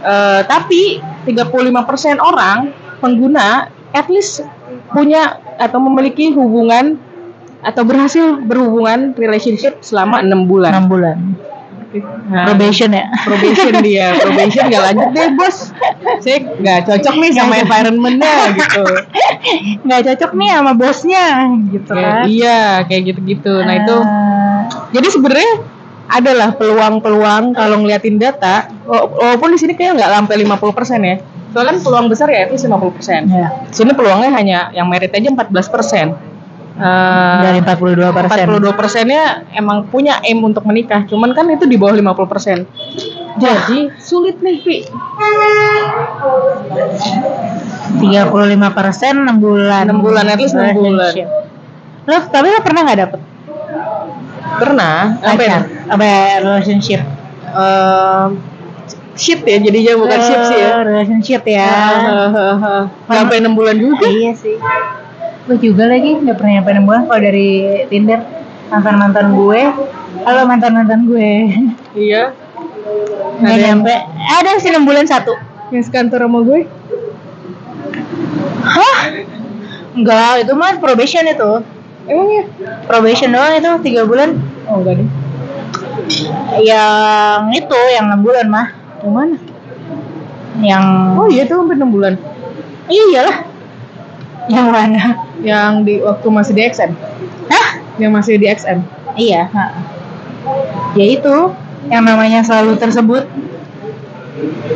Eh, 0.00 0.40
tapi 0.48 1.04
35% 1.28 2.16
orang 2.16 2.72
pengguna 3.02 3.68
at 3.92 4.08
least 4.08 4.40
punya 4.92 5.36
atau 5.60 5.82
memiliki 5.84 6.32
hubungan 6.32 6.96
atau 7.66 7.82
berhasil 7.82 8.22
berhubungan 8.40 9.10
relationship 9.12 9.82
selama 9.82 10.22
enam 10.22 10.46
bulan. 10.46 10.70
6 10.78 10.86
bulan. 10.86 11.16
Nah, 12.28 12.44
Probation 12.44 12.92
ya. 12.92 13.08
probation 13.24 13.80
dia, 13.80 14.12
probation 14.20 14.68
gak 14.68 14.82
lanjut 14.84 15.08
deh 15.10 15.28
bos. 15.32 15.72
Saya 16.20 16.44
nggak 16.44 16.80
cocok 16.84 17.14
nih 17.16 17.30
sama 17.32 17.54
environmentnya 17.56 18.34
gitu. 18.52 18.84
Nggak 19.80 20.00
cocok 20.04 20.30
nih 20.34 20.48
sama 20.52 20.72
bosnya 20.74 21.24
gitu 21.72 21.90
kan. 21.90 22.28
iya, 22.28 22.84
kayak 22.84 23.14
gitu-gitu. 23.14 23.54
Nah 23.64 23.74
itu, 23.78 23.96
Ah, 23.96 24.60
jadi 24.92 25.08
sebenarnya 25.08 25.52
adalah 26.06 26.52
peluang-peluang 26.52 27.50
kalau 27.50 27.80
ngeliatin 27.80 28.20
data, 28.20 28.68
wa- 28.84 29.08
walaupun 29.08 29.50
di 29.50 29.58
sini 29.58 29.72
kayak 29.72 29.96
nggak 29.96 30.10
sampai 30.12 30.34
50% 30.38 31.00
ya. 31.00 31.16
Soalnya 31.50 31.70
kan 31.72 31.78
peluang 31.80 32.06
besar 32.06 32.28
ya 32.28 32.44
itu 32.44 32.60
50%. 32.60 33.24
Ya. 33.24 33.48
Sini 33.72 33.90
peluangnya 33.90 34.28
hanya 34.30 34.58
yang 34.70 34.86
merit 34.86 35.10
aja 35.10 35.32
14%. 35.32 36.35
Eh, 36.76 37.40
Dari 37.40 37.60
42 37.64 38.12
persen. 38.12 38.44
42 38.52 38.76
persennya 38.76 39.22
emang 39.56 39.88
punya 39.88 40.20
aim 40.20 40.44
untuk 40.44 40.60
menikah, 40.68 41.08
cuman 41.08 41.32
kan 41.32 41.48
itu 41.48 41.64
di 41.64 41.80
bawah 41.80 41.96
50 41.96 42.28
persen. 42.28 42.68
Jadi 43.40 43.96
sulit 43.96 44.36
nih, 44.44 44.60
Pi. 44.60 44.76
35 47.96 48.76
persen 48.76 49.14
6 49.24 49.40
bulan. 49.40 49.88
Enam 49.88 50.04
bulan, 50.04 50.24
at 50.28 50.36
least 50.36 50.52
enam 50.52 50.76
bulan. 50.76 51.12
Relationship. 51.16 51.28
Lo 52.06 52.16
tapi 52.28 52.46
lo 52.52 52.60
pernah 52.62 52.86
nggak 52.86 53.00
dapet 53.02 53.20
Pernah, 54.56 55.18
apa 55.20 55.42
ya? 55.42 55.58
Apa 55.90 56.04
ya, 56.06 56.20
relationship? 56.38 57.00
Eh, 57.56 58.26
shit 59.16 59.40
ya, 59.42 59.58
jadinya 59.58 59.92
bukan 59.96 60.18
shit 60.22 60.40
sih 60.48 60.58
ya. 60.60 60.68
Eh, 60.70 60.82
Relationship 60.86 61.42
ya. 61.44 61.66
Hahaha. 61.72 62.76
Nggak 63.08 63.16
Sampai 63.16 63.36
6 63.40 63.52
bulan 63.56 63.76
juga. 63.80 64.06
iya 64.06 64.32
sih. 64.36 64.56
Gue 65.46 65.62
juga 65.62 65.86
lagi 65.86 66.10
nggak 66.10 66.42
pernah 66.42 66.58
nyampe 66.58 66.70
6 66.74 66.88
bulan 66.90 67.02
kalau 67.06 67.20
dari 67.22 67.50
Tinder 67.86 68.18
mantan 68.66 68.94
mantan 68.98 69.26
gue. 69.38 69.60
Halo 70.26 70.42
mantan 70.42 70.74
mantan 70.74 71.06
gue. 71.06 71.30
Iya. 71.94 72.34
Nggak 73.38 73.54
Ada 73.54 73.62
yang, 73.62 73.78
nyampe. 73.78 73.94
Ada 74.42 74.50
sih 74.58 74.74
6 74.74 74.82
bulan 74.82 75.06
satu. 75.06 75.38
yang 75.70 75.82
sekantor 75.86 76.26
sama 76.26 76.42
gue. 76.46 76.66
Hah? 78.66 78.98
Enggak, 79.94 80.42
itu 80.42 80.52
mah 80.58 80.78
probation 80.82 81.26
itu. 81.26 81.52
Emang 82.10 82.28
ya? 82.30 82.44
Probation 82.90 83.30
doang 83.30 83.54
itu 83.54 83.70
tiga 83.86 84.02
bulan. 84.02 84.34
Oh, 84.66 84.82
enggak 84.82 84.98
deh. 84.98 85.08
Yang 86.58 87.42
itu 87.54 87.80
yang 87.94 88.10
6 88.10 88.26
bulan 88.26 88.46
mah. 88.50 88.66
Yang 89.02 89.14
mana? 89.14 89.36
Yang 90.58 90.84
Oh 91.14 91.26
iya 91.30 91.42
tuh 91.46 91.62
hampir 91.62 91.78
6 91.78 91.86
bulan. 91.94 92.14
iya 92.90 93.04
iyalah. 93.14 93.55
Yang 94.46 94.68
mana? 94.70 95.04
Yang 95.42 95.72
di 95.86 95.94
waktu 96.02 96.26
masih 96.30 96.52
di 96.54 96.62
XM. 96.66 96.92
Hah? 97.50 97.68
Yang 97.98 98.12
masih 98.12 98.34
di 98.38 98.46
XM. 98.46 98.78
Iya. 99.16 99.42
Ya 100.94 101.06
itu 101.06 101.36
yang 101.86 102.02
namanya 102.02 102.42
selalu 102.42 102.78
tersebut 102.78 103.24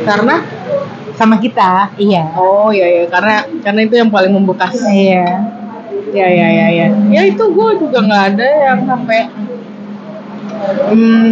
Karena 0.01 0.41
sama 1.13 1.37
kita. 1.37 1.93
Iya. 2.01 2.33
Oh 2.33 2.73
iya 2.73 2.87
iya 2.89 3.03
karena 3.05 3.45
karena 3.61 3.81
itu 3.85 3.95
yang 4.01 4.09
paling 4.09 4.33
membekas. 4.33 4.73
Iya. 4.89 5.45
Ya 6.11 6.27
ya 6.27 6.47
ya 6.49 6.67
ya. 6.73 6.87
Ya 7.13 7.21
itu 7.29 7.43
gue 7.45 7.69
juga 7.77 8.01
nggak 8.01 8.23
ada 8.35 8.47
yang 8.49 8.79
sampai 8.89 9.19
hmm, 10.89 11.29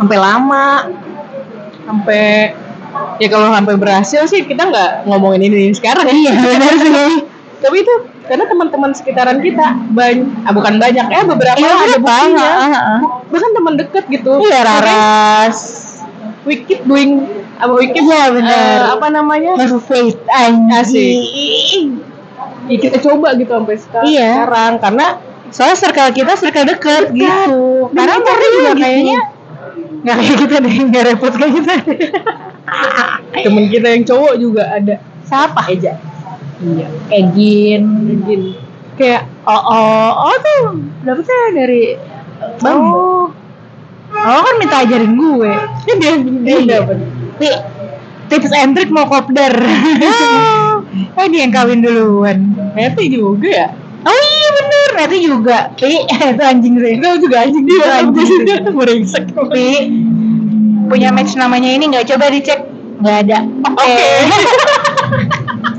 sampai 0.00 0.16
lama 0.16 0.88
sampai 1.84 2.56
ya 3.16 3.28
kalau 3.28 3.48
sampai 3.50 3.74
berhasil 3.74 4.22
sih 4.26 4.42
kita 4.42 4.66
nggak 4.66 4.90
ngomongin 5.06 5.46
ini 5.46 5.70
sekarang 5.70 6.06
Iya, 6.06 6.32
benar 6.34 6.74
sih. 6.76 7.14
Tapi 7.64 7.76
itu 7.80 7.94
karena 8.24 8.44
teman-teman 8.44 8.92
sekitaran 8.92 9.40
kita 9.40 9.88
banyak, 9.92 10.44
ah, 10.44 10.52
bukan 10.52 10.74
banyak 10.76 11.06
ya 11.08 11.20
beberapa 11.24 11.56
Iya, 11.56 11.72
ada 11.72 11.96
buktinya. 11.96 12.44
ah, 12.44 12.60
ah, 12.60 12.76
ah. 12.76 12.98
Bahkan 13.28 13.50
teman 13.52 13.74
deket 13.76 14.04
gitu. 14.08 14.32
Iya, 14.40 14.58
Raras. 14.62 15.58
We 16.44 16.60
keep 16.60 16.84
doing 16.84 17.24
apa 17.56 17.72
we 17.72 17.88
keep 17.88 18.04
Iya, 18.04 18.36
benar. 18.36 18.52
eh, 18.52 18.80
apa 18.92 19.06
namanya? 19.08 19.52
Merfaith 19.56 20.20
anjing. 20.28 22.04
Ya, 22.68 22.76
kita 22.76 23.00
coba 23.00 23.32
gitu 23.36 23.48
sampai 23.48 23.76
sekarang. 23.80 24.06
Iya. 24.08 24.28
sekarang 24.34 24.72
karena 24.80 25.06
Soalnya 25.54 25.76
circle 25.78 26.10
kita 26.10 26.32
circle 26.34 26.66
deket 26.66 27.04
gitu. 27.14 27.86
Karena 27.94 28.18
kita 28.18 28.26
Mary 28.26 28.46
juga 28.50 28.72
gitu. 28.74 28.82
kayaknya 28.82 29.18
nggak 30.04 30.16
kayak 30.18 30.36
kita 30.36 30.56
deh, 30.60 30.74
nggak 30.90 31.02
repot 31.08 31.32
kayak 31.32 31.52
kita. 31.54 31.74
temen 33.34 33.64
kita 33.68 33.86
yang 33.92 34.04
cowok 34.04 34.34
juga 34.40 34.62
ada. 34.72 34.94
Siapa? 35.24 35.60
Eja. 35.68 35.96
Iya. 36.64 36.86
Egin. 37.12 37.82
Gini. 38.24 38.52
Kayak 38.94 39.26
oh 39.44 39.62
oh 39.64 40.10
oh 40.30 40.36
tuh 40.38 40.62
dapetnya 41.02 41.38
dari 41.52 41.82
Bumble. 42.62 43.34
Oh. 44.14 44.40
kan 44.44 44.54
minta 44.62 44.86
ajarin 44.86 45.18
gue. 45.18 45.50
Kan 45.84 45.96
dia 45.98 46.12
dia 46.20 46.56
Iya. 46.62 46.78
dapet. 46.80 46.98
Tips 48.30 48.52
and 48.56 48.72
trick 48.72 48.88
mau 48.88 49.04
kopdar. 49.04 49.52
Oh, 51.18 51.26
dia 51.30 51.44
yang 51.44 51.52
kawin 51.52 51.84
duluan. 51.84 52.56
Meti 52.72 53.12
juga 53.12 53.48
ya. 53.50 53.68
Oh 54.04 54.12
iya 54.12 54.48
bener, 54.52 54.90
nanti 55.00 55.16
juga. 55.24 55.58
Pi, 55.80 56.04
itu 56.36 56.42
anjing 56.44 56.74
sih. 56.76 56.92
Enggak 57.00 57.16
juga 57.24 57.36
anjing 57.40 57.64
dia. 57.64 57.80
Itu 57.80 57.88
anjing 57.88 59.04
sih. 59.08 59.24
Pi, 59.48 59.68
punya 60.88 61.08
match 61.10 61.34
namanya 61.34 61.70
ini 61.70 61.90
nggak 61.90 62.06
coba 62.14 62.30
dicek 62.30 62.60
nggak 63.00 63.16
ada. 63.28 63.38
Oke. 63.68 63.94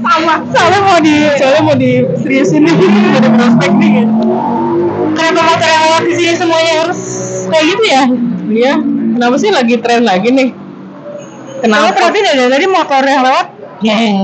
Sama. 0.06 0.34
Soalnya 0.54 0.80
mau 0.86 0.98
di 1.02 1.16
Soalnya 1.36 1.62
mau 1.66 1.76
di 1.76 1.92
seriusin 2.22 2.62
nih 2.68 2.76
ada 3.20 3.30
prospek 3.34 3.72
nih 3.76 3.92
kan. 4.02 4.08
kenapa 5.16 5.42
motor 5.42 5.68
yang 5.68 5.84
lewat 5.90 6.04
di 6.06 6.14
sini 6.14 6.34
semuanya 6.38 6.74
harus 6.86 7.02
kayak 7.50 7.66
gitu 7.66 7.84
ya? 7.88 8.04
Iya. 8.46 8.74
Kenapa 9.16 9.36
sih 9.40 9.50
lagi 9.50 9.76
tren 9.80 10.04
lagi 10.04 10.30
nih? 10.30 10.50
Kenapa 11.64 11.96
berarti 11.96 12.20
dari 12.22 12.46
tadi 12.52 12.66
motor 12.68 13.02
yang 13.02 13.22
lewat? 13.26 13.48
Geng. 13.82 14.20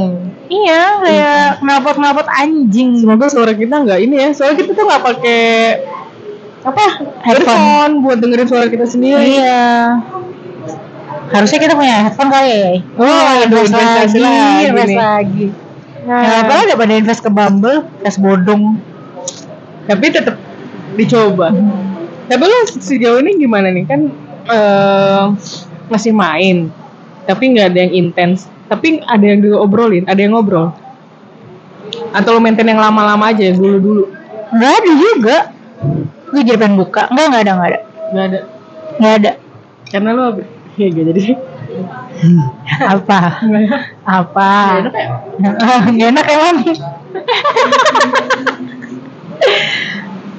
Iya, 0.52 0.82
kayak 1.00 1.64
knalpot-knalpot 1.64 2.28
anjing. 2.28 3.00
Semoga 3.00 3.32
suara 3.32 3.56
kita 3.56 3.88
nggak 3.88 4.00
ini 4.04 4.16
ya. 4.20 4.30
Soalnya 4.36 4.56
kita 4.60 4.72
tuh 4.76 4.84
nggak 4.84 5.04
pakai 5.04 5.44
apa 6.62 6.86
Headphone. 7.26 8.06
buat 8.06 8.22
dengerin 8.22 8.48
suara 8.52 8.68
kita 8.68 8.86
sendiri. 8.86 9.40
Iya. 9.40 9.98
Harusnya 11.32 11.60
kita 11.60 11.74
punya 11.74 11.96
headphone 12.08 12.30
kali 12.30 12.50
ya. 12.52 12.70
Oh, 13.00 13.06
aduh, 13.42 13.64
invest 13.64 13.74
lagi, 13.74 14.20
lagi 14.20 14.66
invest 14.68 14.92
nih. 14.92 14.98
lagi. 15.00 15.46
Nah, 16.02 16.22
Ya, 16.22 16.34
apa 16.44 16.54
lagi 16.60 16.74
pada 16.76 16.94
invest 16.98 17.22
ke 17.22 17.30
Bumble, 17.30 17.86
tes 18.02 18.16
bodong. 18.18 18.64
tapi 19.82 20.14
tetap 20.14 20.38
dicoba. 20.94 21.52
Tapi 22.26 22.44
lo 22.44 22.58
sejauh 22.70 23.20
ini 23.20 23.36
gimana 23.38 23.74
nih 23.74 23.84
kan 23.84 24.08
eh, 24.46 25.24
masih 25.88 26.14
main, 26.14 26.72
tapi 27.26 27.52
nggak 27.52 27.76
ada 27.76 27.80
yang 27.82 27.94
intens. 28.08 28.48
Tapi 28.66 29.04
ada 29.04 29.20
yang 29.22 29.44
diobrolin, 29.44 30.08
ada 30.08 30.16
yang 30.16 30.32
ngobrol. 30.32 30.72
Atau 32.16 32.36
lo 32.36 32.40
maintain 32.40 32.64
yang 32.64 32.80
lama-lama 32.80 33.32
aja 33.32 33.52
yang 33.52 33.60
dulu-dulu? 33.60 34.08
Enggak 34.52 34.74
ada 34.80 34.92
juga. 34.96 35.38
Gue 36.32 36.42
jadi 36.44 36.56
pengen 36.56 36.80
buka. 36.80 37.12
Enggak, 37.12 37.26
enggak 37.28 37.42
ada, 37.44 37.52
enggak 37.52 37.68
ada. 37.68 37.80
Nggak 38.12 38.26
ada. 38.26 38.40
Enggak 38.96 39.14
ada. 39.20 39.32
Karena 39.92 40.10
lo 40.16 40.26
ya 40.80 40.88
gak 40.88 41.06
jadi. 41.12 41.24
Apa? 42.86 43.20
Apa? 44.04 44.52
Nggak 44.86 44.90
enak 44.90 45.56
ya? 45.58 45.78
Nggak 45.94 46.10
enak 46.14 46.26
emang. 46.30 46.58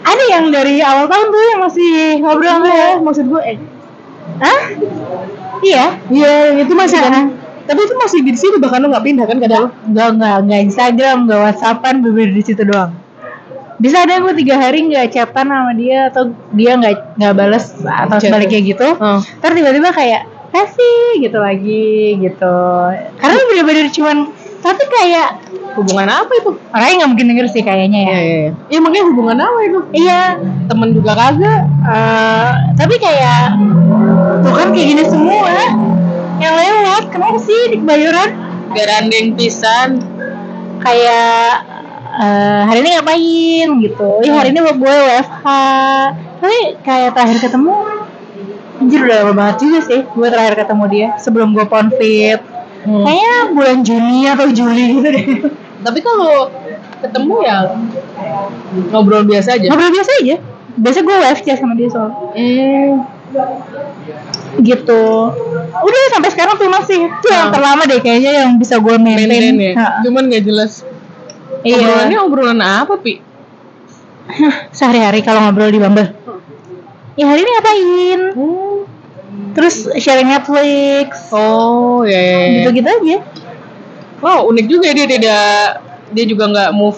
ada 0.03 0.25
yang 0.29 0.45
dari 0.51 0.83
awal 0.83 1.07
tahun 1.07 1.27
tuh 1.31 1.43
yang 1.47 1.61
masih 1.63 1.91
ngobrol 2.21 2.51
sama 2.51 2.67
Iya, 2.69 2.77
ya. 2.77 2.91
maksud 3.01 3.25
gue 3.31 3.43
eh. 3.47 3.59
Hah? 4.43 4.61
Iya. 5.63 5.85
Iya, 6.11 6.33
itu 6.59 6.73
masih 6.75 6.99
Iya. 6.99 7.09
kan. 7.11 7.25
Tapi 7.63 7.81
itu 7.87 7.95
masih 7.95 8.19
di 8.27 8.35
situ 8.35 8.57
bahkan 8.59 8.83
lo 8.83 8.91
nggak 8.91 9.07
pindah 9.07 9.25
kan 9.31 9.39
kata 9.39 9.57
lo? 9.57 9.69
Enggak, 9.87 10.09
enggak, 10.19 10.37
enggak 10.43 10.61
Instagram, 10.67 11.17
enggak 11.27 11.41
Whatsappan, 11.47 11.95
bener 12.03 12.29
di 12.35 12.43
situ 12.43 12.63
doang. 12.67 12.91
Bisa 13.83 14.07
ada 14.07 14.23
gue 14.23 14.33
tiga 14.39 14.63
hari 14.63 14.87
nggak 14.87 15.11
chatan 15.11 15.51
sama 15.51 15.75
dia 15.75 16.07
atau 16.07 16.31
dia 16.55 16.79
nggak 16.79 17.19
nggak 17.19 17.35
balas 17.35 17.75
atau 17.83 18.23
sebaliknya 18.23 18.63
gitu. 18.63 18.87
Oh. 18.95 19.19
Ntar 19.19 19.51
tiba-tiba 19.59 19.91
kayak 19.91 20.23
kasih 20.55 21.19
gitu 21.19 21.39
lagi 21.43 22.15
gitu. 22.23 22.57
Karena 23.19 23.41
bener-bener 23.51 23.91
cuman 23.91 24.31
tapi 24.63 24.85
kayak 24.87 25.43
Hubungan 25.73 26.05
apa 26.05 26.29
itu? 26.37 26.53
orangnya 26.69 26.95
nggak 27.03 27.11
mungkin 27.17 27.27
denger 27.33 27.47
sih 27.49 27.65
kayaknya 27.65 28.01
ya. 28.05 28.13
Iya. 28.21 28.49
Iya, 28.69 28.79
makanya 28.85 29.05
hubungan 29.09 29.39
apa 29.41 29.59
itu? 29.65 29.81
Iya, 29.97 30.21
Temen 30.69 30.89
juga 30.93 31.13
kagak. 31.17 31.63
eh, 31.89 32.51
tapi 32.77 32.95
kayak 33.01 33.57
tuh 34.45 34.53
kan 34.53 34.69
kayak 34.71 34.87
gini 34.93 35.03
semua 35.09 35.49
yang 36.39 36.55
lewat. 36.55 37.09
Kenapa 37.09 37.41
sih 37.41 37.73
di 37.73 37.77
kebayoran? 37.81 38.31
Garandeng 38.77 39.35
pisan. 39.35 39.91
kayak 40.83 41.63
eh, 42.15 42.61
hari 42.63 42.79
ini 42.81 42.91
ngapain 42.93 43.69
gitu 43.81 44.09
ya 44.21 44.33
hari 44.35 44.49
ini 44.51 44.61
gue 44.61 44.75
WFH 45.07 45.47
tapi 46.39 46.57
kayak 46.81 47.11
terakhir 47.13 47.39
ketemu 47.41 47.75
anjir 48.75 49.01
udah 49.01 49.17
lama 49.21 49.33
banget 49.33 49.57
juga 49.61 49.79
sih 49.81 50.01
gue 50.03 50.29
terakhir 50.29 50.55
ketemu 50.57 50.85
dia 50.89 51.09
sebelum 51.17 51.53
gue 51.53 51.65
ponfit 51.65 52.41
Hmm. 52.83 53.07
kayaknya 53.07 53.55
bulan 53.55 53.79
Juni 53.81 54.27
atau 54.27 54.51
Juli 54.51 54.99
gitu 54.99 55.07
deh 55.07 55.27
Tapi 55.81 55.99
kalau 55.99 56.51
ketemu 56.99 57.35
ya 57.41 57.79
ngobrol 58.91 59.23
biasa 59.23 59.55
aja. 59.55 59.71
ngobrol 59.71 59.95
biasa 59.95 60.11
aja 60.19 60.37
biasa 60.75 60.99
gue 61.01 61.15
WFC 61.17 61.47
sama 61.55 61.79
dia 61.79 61.87
soal 61.87 62.11
Hmm. 62.35 63.07
gitu 64.59 65.03
udah 65.79 66.03
sampai 66.11 66.29
sekarang 66.29 66.55
tuh 66.55 66.69
masih 66.69 67.07
itu 67.07 67.27
yang 67.29 67.49
Nah. 67.49 67.55
terlama 67.55 67.83
deh 67.85 67.99
kayaknya 67.99 68.33
yang 68.43 68.51
bisa 68.57 68.77
gue 68.77 68.95
maintain, 68.95 69.31
Maintain 69.31 69.57
ya. 69.57 69.73
Ha. 69.75 69.87
Cuman 70.03 70.23
nggak 70.27 70.43
jelas. 70.43 70.83
Iya. 71.63 71.79
Obrolannya 71.79 72.19
obrolan 72.21 72.61
apa, 72.61 72.95
Pi? 72.97 73.15
sehari-hari 74.71 75.21
kalau 75.21 75.43
ngobrol 75.43 75.69
di 75.69 75.77
Bumble 75.77 76.09
ya 77.13 77.27
hari 77.27 77.43
ini 77.43 77.51
ngapain 77.53 78.21
terus 79.53 79.85
sharing 79.99 80.31
Netflix 80.31 81.29
Oh, 81.29 82.07
ya. 82.07 82.17
ya, 82.17 82.33
ya. 82.41 82.53
gitu-gitu 82.63 82.89
aja 82.89 83.19
wow 84.23 84.47
unik 84.49 84.67
juga 84.71 84.89
dia 84.95 85.05
tidak 85.05 85.53
dia 86.11 86.25
juga 86.25 86.45
nggak 86.49 86.71
move 86.73 86.97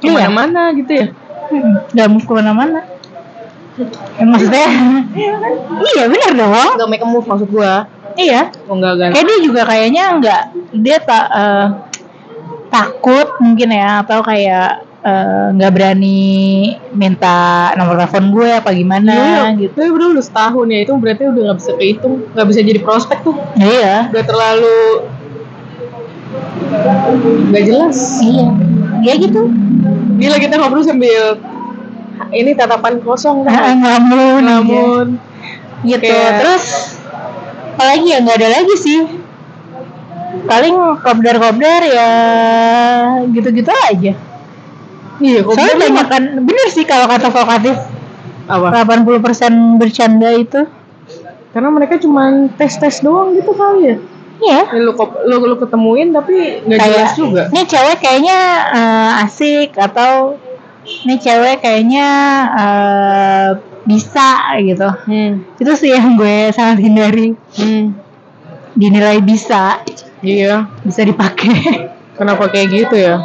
Iya. 0.00 0.08
ke 0.08 0.08
mana-mana 0.16 0.62
gitu 0.72 0.92
ya 0.94 1.06
Hmm, 1.52 1.84
Gak 1.92 2.08
move 2.08 2.24
ke 2.24 2.32
mana-mana. 2.32 2.80
Ya, 4.16 4.24
maksudnya, 4.24 4.68
iya 5.84 6.04
benar 6.08 6.32
dong. 6.32 6.72
nggak 6.80 6.88
make 6.88 7.04
a 7.04 7.08
move 7.10 7.28
maksud 7.28 7.48
gua 7.50 7.84
Iya. 8.14 8.48
oh 8.64 8.74
nggak 8.74 8.94
kan 8.96 9.10
Kayak 9.12 9.26
dia 9.28 9.38
juga 9.44 9.60
kayaknya 9.66 10.04
nggak 10.16 10.42
dia 10.80 10.96
tak 11.04 11.24
eh, 11.28 11.66
takut 12.72 13.28
mungkin 13.38 13.68
ya 13.70 14.00
atau 14.00 14.18
kayak 14.20 14.68
eh, 15.02 15.46
nggak 15.52 15.70
berani 15.70 16.20
minta 16.90 17.36
nomor 17.74 17.94
telepon 17.96 18.30
gue 18.30 18.48
apa 18.50 18.70
gimana 18.70 19.12
Iya, 19.12 19.44
gitu. 19.60 19.76
Tapi 19.76 19.90
udah 19.90 20.06
udah 20.10 20.24
setahun 20.24 20.66
ya 20.66 20.78
itu 20.80 20.92
berarti 20.94 21.22
udah 21.26 21.42
nggak 21.44 21.58
bisa 21.58 21.72
kehitung, 21.74 22.14
nggak 22.28 22.46
bisa 22.46 22.60
jadi 22.60 22.80
prospek 22.80 23.18
tuh. 23.20 23.36
Iya. 23.54 24.08
Udah 24.08 24.24
terlalu 24.24 24.78
nggak 27.48 27.64
jelas. 27.64 27.98
Iya. 28.18 28.46
Ya 29.02 29.12
gitu. 29.16 29.42
Gila 30.16 30.36
kita 30.38 30.54
ngobrol 30.56 30.80
sambil 30.82 31.36
ini 32.30 32.54
tatapan 32.54 33.02
kosong 33.02 33.42
Ah, 33.42 33.52
kan. 33.74 33.74
Ngelamun. 33.76 34.40
aja. 34.40 34.40
Namun 34.40 35.06
gitu. 35.82 36.06
kayak- 36.06 36.38
Terus 36.38 36.64
apalagi 37.74 38.06
ya 38.06 38.18
nggak 38.20 38.38
ada 38.38 38.48
lagi 38.52 38.74
sih. 38.76 39.00
Paling 40.42 40.74
kopdar-kopdar 41.00 41.82
ya 41.86 42.10
gitu-gitu 43.30 43.70
aja. 43.70 44.12
iya 45.22 45.40
Soalnya 45.46 45.76
banyak 45.78 46.06
kan 46.10 46.22
bener 46.42 46.66
sih 46.74 46.82
kalau 46.82 47.06
kata 47.06 47.30
vokatif 47.30 47.76
apa? 48.50 48.82
80% 48.82 49.78
bercanda 49.78 50.30
itu. 50.34 50.66
Karena 51.52 51.68
mereka 51.68 52.00
cuma 52.00 52.48
tes 52.56 52.74
tes 52.80 53.04
doang 53.04 53.36
gitu 53.36 53.52
kali 53.54 53.94
ya. 53.94 53.96
Iya. 54.42 54.60
Ya, 54.74 54.80
lu, 54.82 54.92
lu 54.98 55.36
lu 55.54 55.56
ketemuin 55.62 56.10
tapi 56.10 56.66
nggak 56.66 56.78
jelas 56.82 57.12
juga. 57.14 57.42
Ini 57.54 57.62
cewek 57.62 57.96
kayaknya 58.02 58.38
eh, 58.74 59.22
asik 59.22 59.78
atau 59.78 60.34
ini 60.82 61.14
cewek 61.22 61.62
kayaknya 61.62 62.08
eh, 62.58 63.48
bisa 63.86 64.58
gitu. 64.58 64.88
Hmm. 65.06 65.46
Itu 65.58 65.72
sih 65.78 65.94
yang 65.94 66.18
gue 66.18 66.50
sangat 66.50 66.82
hindari. 66.82 67.38
Hmm. 67.54 67.94
Dinilai 68.72 69.20
bisa, 69.20 69.84
Iya. 70.22 70.70
bisa 70.80 71.02
dipakai. 71.02 71.90
Kenapa 72.12 72.46
kayak 72.46 72.68
gitu 72.70 72.94
ya? 72.94 73.18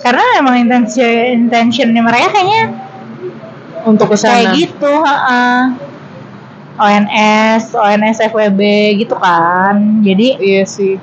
Karena 0.00 0.24
emang 0.36 0.58
intention 0.58 1.06
intentionnya 1.46 2.02
mereka 2.02 2.34
kayaknya 2.34 2.62
Untuk 3.82 4.10
ke 4.10 4.16
sana. 4.16 4.34
kayak 4.34 4.58
gitu. 4.58 4.90
heeh. 4.90 5.58
ONS, 6.76 7.76
ONS 7.76 8.18
FWB 8.24 8.60
gitu 8.96 9.12
kan. 9.14 10.00
Jadi 10.00 10.36
Iya 10.36 10.64
sih. 10.64 10.96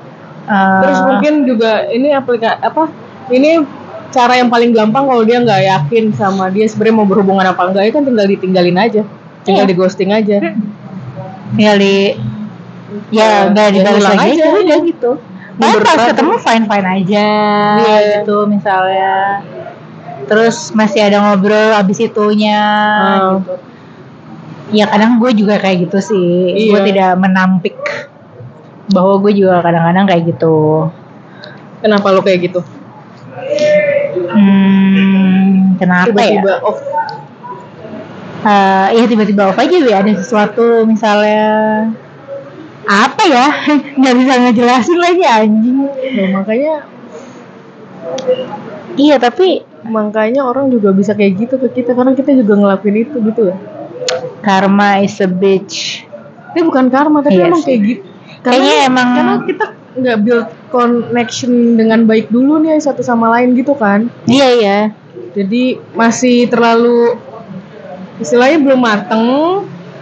eh, 0.44 0.78
Terus 0.82 0.98
mungkin 1.02 1.46
juga 1.46 1.86
ini 1.86 2.10
aplikasi 2.10 2.58
apa? 2.60 2.90
Ini 3.28 3.62
cara 4.08 4.34
yang 4.34 4.48
paling 4.48 4.72
gampang 4.72 5.04
kalau 5.04 5.22
dia 5.22 5.38
nggak 5.38 5.62
yakin 5.62 6.10
sama 6.12 6.48
dia 6.48 6.64
sebenarnya 6.64 6.96
mau 6.96 7.04
berhubungan 7.04 7.44
apa 7.44 7.60
enggak 7.62 7.82
ya 7.84 7.92
kan 7.92 8.02
tinggal 8.02 8.26
ditinggalin 8.26 8.74
aja, 8.74 9.02
tinggal 9.44 9.64
Iya. 9.64 9.70
di 9.70 9.74
ghosting 9.76 10.10
aja. 10.10 10.36
tinggal 11.54 11.76
di 11.76 11.96
Ya, 13.12 13.44
ya 13.44 13.52
nggak 13.52 13.66
ya 13.66 13.72
dibalas 13.72 14.02
lagi 14.02 14.28
aja. 14.32 14.44
aja 14.48 14.58
udah 14.58 14.78
gitu 14.82 15.10
Mundur 15.58 15.82
pas 15.82 16.00
ketemu 16.06 16.34
fine 16.38 16.64
fine 16.64 16.86
aja 16.88 17.28
Iya. 17.76 17.98
gitu 18.22 18.46
misalnya 18.46 19.42
terus 20.24 20.70
masih 20.70 21.02
ada 21.02 21.18
ngobrol 21.18 21.74
abis 21.74 21.98
itunya 22.00 22.60
Hmm. 22.60 23.42
gitu 23.42 23.54
ya 24.70 24.84
kadang 24.84 25.16
gue 25.16 25.32
juga 25.32 25.56
kayak 25.56 25.88
gitu 25.88 25.98
sih 25.98 26.28
gue 26.68 26.78
Iya. 26.78 26.86
tidak 26.86 27.12
menampik 27.16 27.76
bahwa 28.88 29.18
gue 29.18 29.32
juga 29.34 29.60
kadang-kadang 29.60 30.06
kayak 30.06 30.22
gitu 30.28 30.88
Kenapa 31.78 32.10
lo 32.10 32.20
kayak 32.20 32.50
gitu? 32.50 32.60
hmm, 34.28 35.78
kenapa 35.78 36.10
Tiba-tiba 36.10 36.50
ya 36.50 36.58
off. 36.60 36.78
Eh, 38.38 38.86
ya 38.94 39.04
tiba-tiba 39.06 39.42
off 39.46 39.58
aja 39.58 39.76
ya 39.78 39.96
ada 39.98 40.12
sesuatu 40.12 40.82
misalnya 40.84 41.46
apa 42.88 43.22
ya 43.22 43.46
nggak 43.98 44.14
bisa 44.16 44.32
ngejelasin 44.40 44.98
lagi 44.98 45.22
anjing 45.22 45.76
Nah, 46.08 46.28
makanya 46.34 46.74
iya 48.96 49.16
tapi 49.16 49.62
makanya 49.84 50.42
orang 50.42 50.68
juga 50.68 50.90
bisa 50.90 51.12
kayak 51.12 51.32
gitu 51.38 51.54
ke 51.56 51.68
kita 51.72 51.92
karena 51.92 52.12
kita 52.12 52.34
juga 52.34 52.56
ngelakuin 52.56 52.96
itu 52.98 53.16
gitu 53.22 53.42
ya. 53.46 53.56
karma 54.40 54.98
is 54.98 55.18
a 55.18 55.28
bitch 55.28 56.02
Tapi 56.48 56.64
bukan 56.64 56.88
karma 56.88 57.20
tapi 57.20 57.36
Iya 57.36 57.46
emang 57.46 57.60
sih. 57.60 57.68
kayak 57.68 57.80
gitu. 57.86 58.02
Kayaknya 58.40 58.74
emang- 58.82 59.12
karena 59.12 59.34
kita 59.44 59.66
nggak 59.94 60.18
build 60.18 60.48
connection 60.68 61.52
dengan 61.74 62.00
baik 62.02 62.26
dulu 62.28 62.58
nih 62.58 62.78
satu 62.78 62.98
sama 63.00 63.28
lain 63.30 63.52
gitu 63.52 63.74
kan. 63.74 64.08
iya 64.24 64.48
iya 64.50 64.78
Jadi 65.30 65.76
masih 65.92 66.48
terlalu 66.48 67.14
istilahnya 68.18 68.58
belum 68.58 68.80
mateng, 68.80 69.26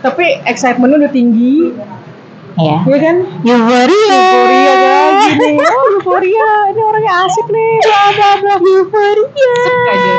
tapi 0.01 0.39
excitementnya 0.47 1.03
udah 1.03 1.13
tinggi, 1.13 1.75
iya 2.57 2.77
ya 2.83 2.99
kan? 2.99 3.17
euforia 3.43 4.09
Euforia 4.09 4.73
lagi 4.77 5.31
nih, 5.37 5.57
oh 5.61 5.87
euforia, 5.93 6.49
ini 6.67 6.81
orangnya 6.81 7.13
asik 7.23 7.47
nih, 7.47 7.73
bla 7.79 8.03
bla 8.11 8.31
bla. 8.39 8.55
euforia 8.59 9.53
Cek 9.59 9.77
aja. 9.87 10.15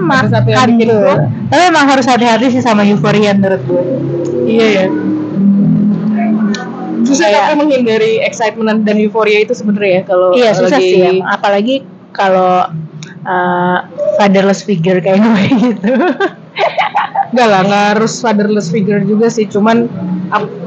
makan 0.00 0.30
Ada 0.30 0.84
tuh 0.86 1.16
tapi 1.48 1.62
emang 1.66 1.86
harus 1.86 2.06
hati-hati 2.06 2.46
sih 2.50 2.60
sama 2.60 2.82
euforia 2.82 3.32
menurut 3.32 3.60
gue 3.62 3.82
Iya 4.46 4.66
ya. 4.70 4.86
Susah 7.00 7.26
Kayak- 7.26 7.56
menghindari 7.56 8.20
excitement 8.20 8.82
dan 8.82 8.96
euforia 8.98 9.40
itu 9.40 9.52
sebenarnya 9.52 9.92
ya 9.94 10.02
kalau 10.04 10.28
iya 10.34 10.50
susah 10.52 10.72
lagi- 10.74 10.88
sih 10.90 11.00
em. 11.02 11.18
apalagi 11.22 11.76
kalau 12.10 12.68
uh, 13.22 13.78
fatherless 14.16 14.60
figure 14.62 14.98
kayak 14.98 15.18
gue 15.18 15.42
gitu 15.68 15.92
Enggak 17.28 17.48
lah, 17.52 17.60
nggak 17.60 17.84
harus 17.96 18.12
fatherless 18.24 18.72
figure 18.72 19.04
juga 19.04 19.28
sih. 19.28 19.44
Cuman 19.44 19.84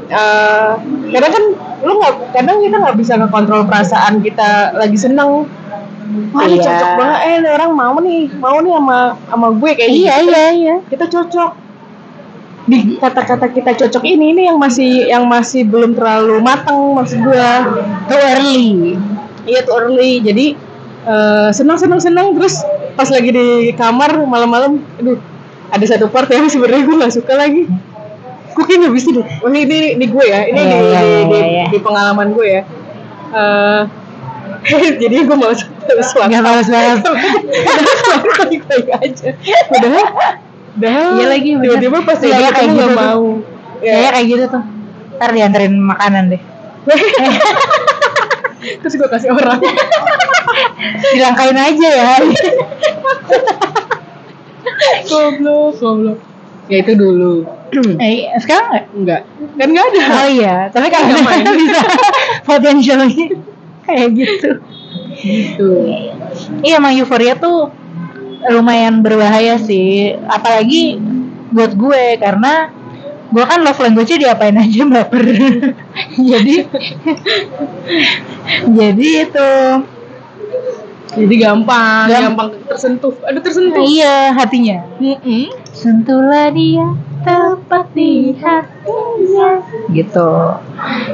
eh, 0.08 0.72
kadang 1.10 1.32
kan 1.34 1.44
lu 1.82 1.92
nggak, 1.98 2.14
kadang 2.34 2.62
kita 2.62 2.76
nggak 2.78 2.96
bisa 2.96 3.12
ngekontrol 3.18 3.66
perasaan 3.66 4.22
kita 4.22 4.76
lagi 4.78 4.94
seneng. 4.94 5.46
Wah 6.30 6.44
ini 6.44 6.60
Iya. 6.60 6.66
cocok 6.68 6.90
banget, 6.98 7.18
eh 7.24 7.34
ini 7.40 7.48
orang 7.48 7.70
mau 7.72 7.96
nih, 7.98 8.22
mau 8.36 8.56
nih 8.60 8.72
sama 8.76 8.98
sama 9.26 9.46
gue 9.56 9.70
kayak 9.72 9.90
iya 9.90 10.12
gitu. 10.20 10.28
iya 10.28 10.44
iya 10.52 10.74
Kita 10.86 11.04
cocok. 11.08 11.50
Di 12.62 12.78
kata-kata 13.00 13.46
kita 13.50 13.70
cocok 13.74 14.04
ini, 14.06 14.30
ini 14.30 14.42
yang 14.46 14.54
masih 14.60 15.08
yang 15.08 15.24
masih 15.26 15.66
belum 15.66 15.96
terlalu 15.98 16.38
matang 16.38 16.94
maksud 16.94 17.16
gue. 17.18 17.48
too 18.06 18.18
early 18.20 18.94
Iya 19.42 19.66
tuh 19.66 19.74
early, 19.74 20.22
jadi 20.22 20.46
eh, 21.08 21.48
senang 21.50 21.80
senang 21.80 21.98
senang 21.98 22.36
terus 22.36 22.60
pas 22.94 23.08
lagi 23.08 23.32
di 23.32 23.46
kamar 23.74 24.14
malam-malam, 24.22 24.78
aduh 25.00 25.16
ada 25.72 25.82
satu 25.82 26.06
part 26.06 26.28
yang 26.28 26.46
sebenarnya 26.46 26.84
gue 26.84 26.94
nggak 26.94 27.10
suka 27.12 27.32
lagi. 27.34 27.66
Gue 28.52 28.62
kayak 28.62 28.78
nggak 28.84 28.94
bisa 28.94 29.08
deh. 29.10 29.24
Ini, 29.24 29.58
ini, 29.64 29.76
ini 29.96 30.04
gue 30.06 30.22
ya, 30.22 30.40
ini 30.44 30.54
Iya, 30.54 30.62
di, 30.62 30.68
iya, 30.68 31.00
di, 31.00 31.08
iya, 31.08 31.20
di, 31.24 31.38
iya. 31.40 31.64
di 31.72 31.78
pengalaman 31.80 32.26
gue 32.30 32.46
ya. 32.46 32.62
Eh, 33.32 33.82
jadi 35.00 35.14
gue 35.24 35.34
mau 35.34 35.50
sesuatu. 35.50 36.28
Nggak 36.28 36.40
males 36.40 36.68
banget. 36.68 37.00
baik-baik 38.38 38.86
aja. 39.00 39.28
Padahal, 39.66 40.06
padahal 40.72 41.08
Iya 41.14 41.26
lagi, 41.26 41.50
tiba-tiba 41.56 41.98
pas 42.02 42.18
Iya, 42.18 42.36
dia 42.38 42.50
kayak 42.50 42.68
gitu 42.70 42.84
tuh. 42.84 42.94
mau. 42.94 43.24
Kayaknya 43.80 44.04
Ya. 44.04 44.10
kayak 44.12 44.28
gitu 44.28 44.44
tuh 44.48 44.64
ntar 45.12 45.28
dianterin 45.30 45.74
makanan 45.76 46.24
deh 46.30 46.40
Terus 48.82 48.94
gue 48.96 49.06
kasih 49.06 49.30
orang. 49.30 49.60
dilangkain 51.14 51.54
aja 51.54 51.88
ya 51.88 52.10
goblok, 55.06 55.72
goblok. 55.78 56.18
Ya 56.70 56.76
itu 56.80 56.92
dulu. 56.94 57.44
eh, 58.00 58.30
sekarang 58.36 58.68
nggak 58.68 58.84
Enggak. 58.92 59.20
Kan 59.56 59.66
enggak 59.68 59.86
ada. 59.88 60.02
oh 60.12 60.28
iya 60.28 60.56
tapi 60.68 60.86
kan 60.88 61.00
Nggak 61.08 61.24
main. 61.24 61.44
bisa 61.56 61.86
potentially 62.48 63.32
kayak 63.82 64.08
gitu 64.12 64.50
Gitu. 65.12 65.70
iya 66.60 66.76
emang 66.76 66.98
euforia 66.98 67.38
tuh 67.38 67.70
lumayan 68.50 69.00
berbahaya 69.00 69.54
sih 69.54 70.18
apalagi 70.26 70.98
buat 71.48 71.78
gue 71.78 72.18
karena 72.18 72.72
gue 73.30 73.44
kan 73.44 73.62
love 73.62 73.78
language-nya 73.78 74.18
diapain 74.18 74.58
aja 74.58 74.82
baper 74.82 75.22
jadi 76.32 76.66
jadi 78.78 79.08
itu 79.24 79.50
Jadi 81.12 81.34
gampang, 81.36 82.08
Gam- 82.08 82.32
gampang 82.32 82.48
tersentuh. 82.64 83.12
Aduh 83.28 83.40
tersentuh. 83.40 83.84
iya 83.84 84.32
hatinya 84.32 84.80
Mm-mm. 84.96 85.52
sentuhlah 85.70 86.48
dia 86.48 86.88
tepat 87.20 87.86
di 87.92 88.32
hatinya 88.34 89.50
gitu 89.92 90.30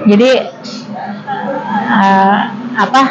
jadi 0.06 0.30
eh, 1.92 2.38
apa 2.78 3.02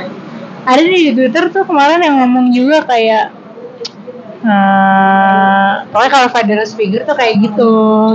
ada 0.63 0.81
di 0.81 1.11
twitter 1.11 1.51
tuh 1.51 1.63
kemarin 1.63 2.01
yang 2.01 2.15
ngomong 2.23 2.49
juga 2.49 2.81
kayak 2.83 3.35
eh 4.41 5.71
pokoknya 5.89 6.11
kalau 6.11 6.27
fatherless 6.29 6.71
figure 6.71 7.03
tuh 7.03 7.13
kayak 7.13 7.35
gitu 7.41 7.71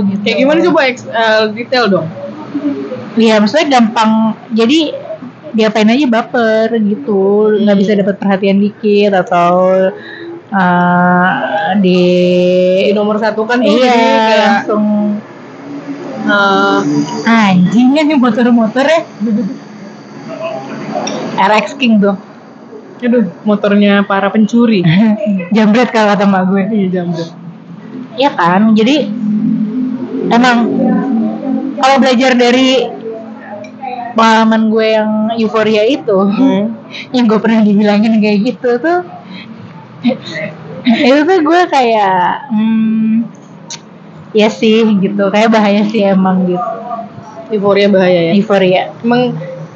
gitu 0.09 0.21
Kayak 0.23 0.37
gimana 0.39 0.59
coba 0.65 0.79
eh, 0.89 1.43
detail 1.53 1.85
dong. 1.87 2.07
Iya, 3.13 3.37
maksudnya 3.37 3.67
gampang. 3.69 4.33
Jadi 4.51 4.89
diapain 5.53 5.89
aja 5.89 6.05
baper 6.09 6.73
gitu. 6.81 7.53
Nggak 7.61 7.77
bisa 7.79 7.91
dapat 7.97 8.15
perhatian 8.17 8.59
dikit 8.59 9.11
atau 9.13 9.53
eh, 10.53 11.29
di 11.79 12.01
di 12.89 12.93
nomor 12.93 13.17
satu 13.21 13.45
kan 13.45 13.61
iya. 13.61 13.93
kayak 13.93 14.39
langsung 14.49 14.85
eh, 16.27 16.79
anjingnya 17.29 18.01
nih 18.05 18.17
motor-motor 18.17 18.85
ya. 18.85 19.01
RX 21.33 21.77
King 21.81 21.97
tuh. 21.97 22.17
Aduh 23.03 23.25
motornya 23.43 24.05
para 24.07 24.31
pencuri. 24.31 24.85
Jambret 25.55 25.89
kalau 25.91 26.13
kata 26.15 26.23
mbak 26.29 26.43
gue. 26.49 26.63
Iya 26.71 26.87
jambret. 26.99 27.29
Iya 28.13 28.29
kan, 28.37 28.77
jadi 28.77 29.09
emang 30.29 30.57
kalau 31.81 31.95
belajar 31.97 32.37
dari 32.37 32.85
pengalaman 34.13 34.69
gue 34.69 34.87
yang 34.87 35.09
euforia 35.37 35.83
itu, 35.83 36.17
Hmm. 36.17 36.73
yang 37.15 37.25
gue 37.25 37.39
pernah 37.39 37.61
dibilangin 37.61 38.17
kayak 38.17 38.39
gitu 38.47 38.69
tuh, 38.77 38.99
itu 41.07 41.19
tuh 41.23 41.39
gue 41.39 41.61
kayak, 41.67 42.49
hmm, 42.49 43.27
ya 44.31 44.47
sih 44.47 44.85
gitu, 44.99 45.23
kayak 45.29 45.49
bahaya 45.49 45.81
sih 45.85 46.01
emang 46.03 46.45
gitu, 46.45 46.69
euforia 47.53 47.87
bahaya 47.87 48.19
ya 48.29 48.33
euforia. 48.33 48.89
emang 49.01 49.33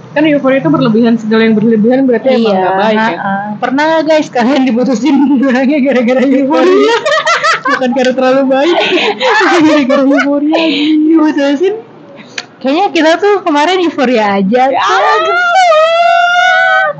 kan 0.07 0.25
euforia 0.25 0.57
itu 0.57 0.71
berlebihan 0.73 1.13
segala 1.13 1.45
yang 1.45 1.53
berlebihan 1.53 2.09
berarti 2.09 2.41
emang 2.41 2.49
Iya, 2.49 2.57
nggak 2.57 2.75
baik 2.79 2.97
ya 2.97 3.21
pernah 3.61 3.87
guys 4.01 4.27
kalian 4.33 4.65
diputusin 4.65 5.13
bilangnya 5.37 5.77
gara-gara 5.83 6.21
euforia? 6.25 6.95
bukan 7.67 7.89
karena 7.93 8.13
terlalu 8.15 8.41
baik 8.49 8.77
gara-gara 9.61 10.03
euforia 10.07 10.57
diputusin 11.05 11.75
kayaknya 12.67 12.87
kita 12.91 13.11
tuh 13.15 13.47
kemarin 13.47 13.79
euforia 13.79 14.43
aja. 14.43 14.67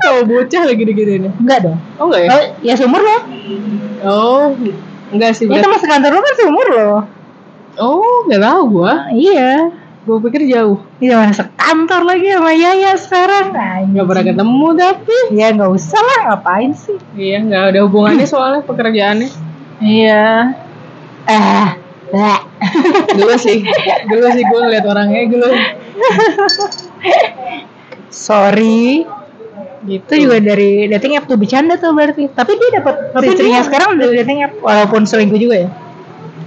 Kalau 0.00 0.24
bocah 0.24 0.62
lagi 0.64 0.82
digituin 0.88 1.28
ya? 1.28 1.32
Enggak 1.36 1.58
dong. 1.68 1.78
Oh 2.00 2.08
enggak 2.08 2.22
ya? 2.24 2.30
Oh, 2.32 2.42
ya 2.64 2.72
seumur 2.80 3.02
lo 3.04 3.18
oh 4.08 4.56
enggak 5.12 5.36
sih 5.36 5.44
ya 5.44 5.60
berarti 5.60 5.64
teman 5.68 5.80
sekantor 5.84 6.10
lo 6.16 6.20
kan 6.24 6.34
seumur 6.38 6.66
lo 6.72 6.92
oh 7.76 8.24
nggak 8.24 8.40
tahu 8.40 8.62
gua. 8.72 9.12
Iya. 9.12 9.68
Gua 10.08 10.24
pikir 10.24 10.48
jauh. 10.48 10.80
Iya 11.04 11.20
mana 11.20 11.36
sekantor 11.36 12.00
lagi 12.08 12.32
sama 12.32 12.56
Yaya 12.56 12.96
sekarang. 12.96 13.52
Nggak 13.92 14.06
pernah 14.08 14.24
ketemu 14.24 14.68
tapi. 14.72 15.18
Ya 15.36 15.46
nggak 15.52 15.70
usah 15.76 16.00
lah 16.00 16.18
ngapain 16.32 16.72
sih? 16.72 16.96
Iya 17.12 17.44
nggak 17.44 17.62
ada 17.76 17.78
hubungannya 17.84 18.24
soalnya 18.24 18.64
pekerjaannya. 18.64 19.28
Iya. 19.84 20.56
Eh. 21.28 21.87
Dulu 23.16 23.34
sih. 23.36 23.60
Dulu 24.08 24.26
sih 24.32 24.42
gua 24.48 24.60
ngeliat 24.66 24.84
orangnya 24.88 25.20
dulu 25.28 25.48
Sorry. 28.08 29.04
Gitu. 29.86 30.04
Itu 30.04 30.14
juga 30.28 30.36
dari 30.42 30.90
dating 30.90 31.16
app 31.16 31.30
tuh 31.30 31.38
bercanda 31.38 31.78
tuh 31.78 31.94
berarti. 31.94 32.26
Tapi 32.32 32.52
dia 32.58 32.82
dapat 32.82 32.94
Tapi 33.14 33.26
istrinya 33.30 33.62
sekarang 33.62 33.96
dari 33.96 34.12
dating 34.20 34.38
app 34.44 34.52
Walaupun 34.60 35.06
selingkuh 35.06 35.38
juga 35.38 35.56
ya. 35.64 35.68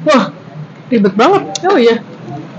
Wah 0.10 0.24
ribet 0.92 1.14
banget. 1.16 1.42
Oh 1.66 1.78
iya. 1.80 2.04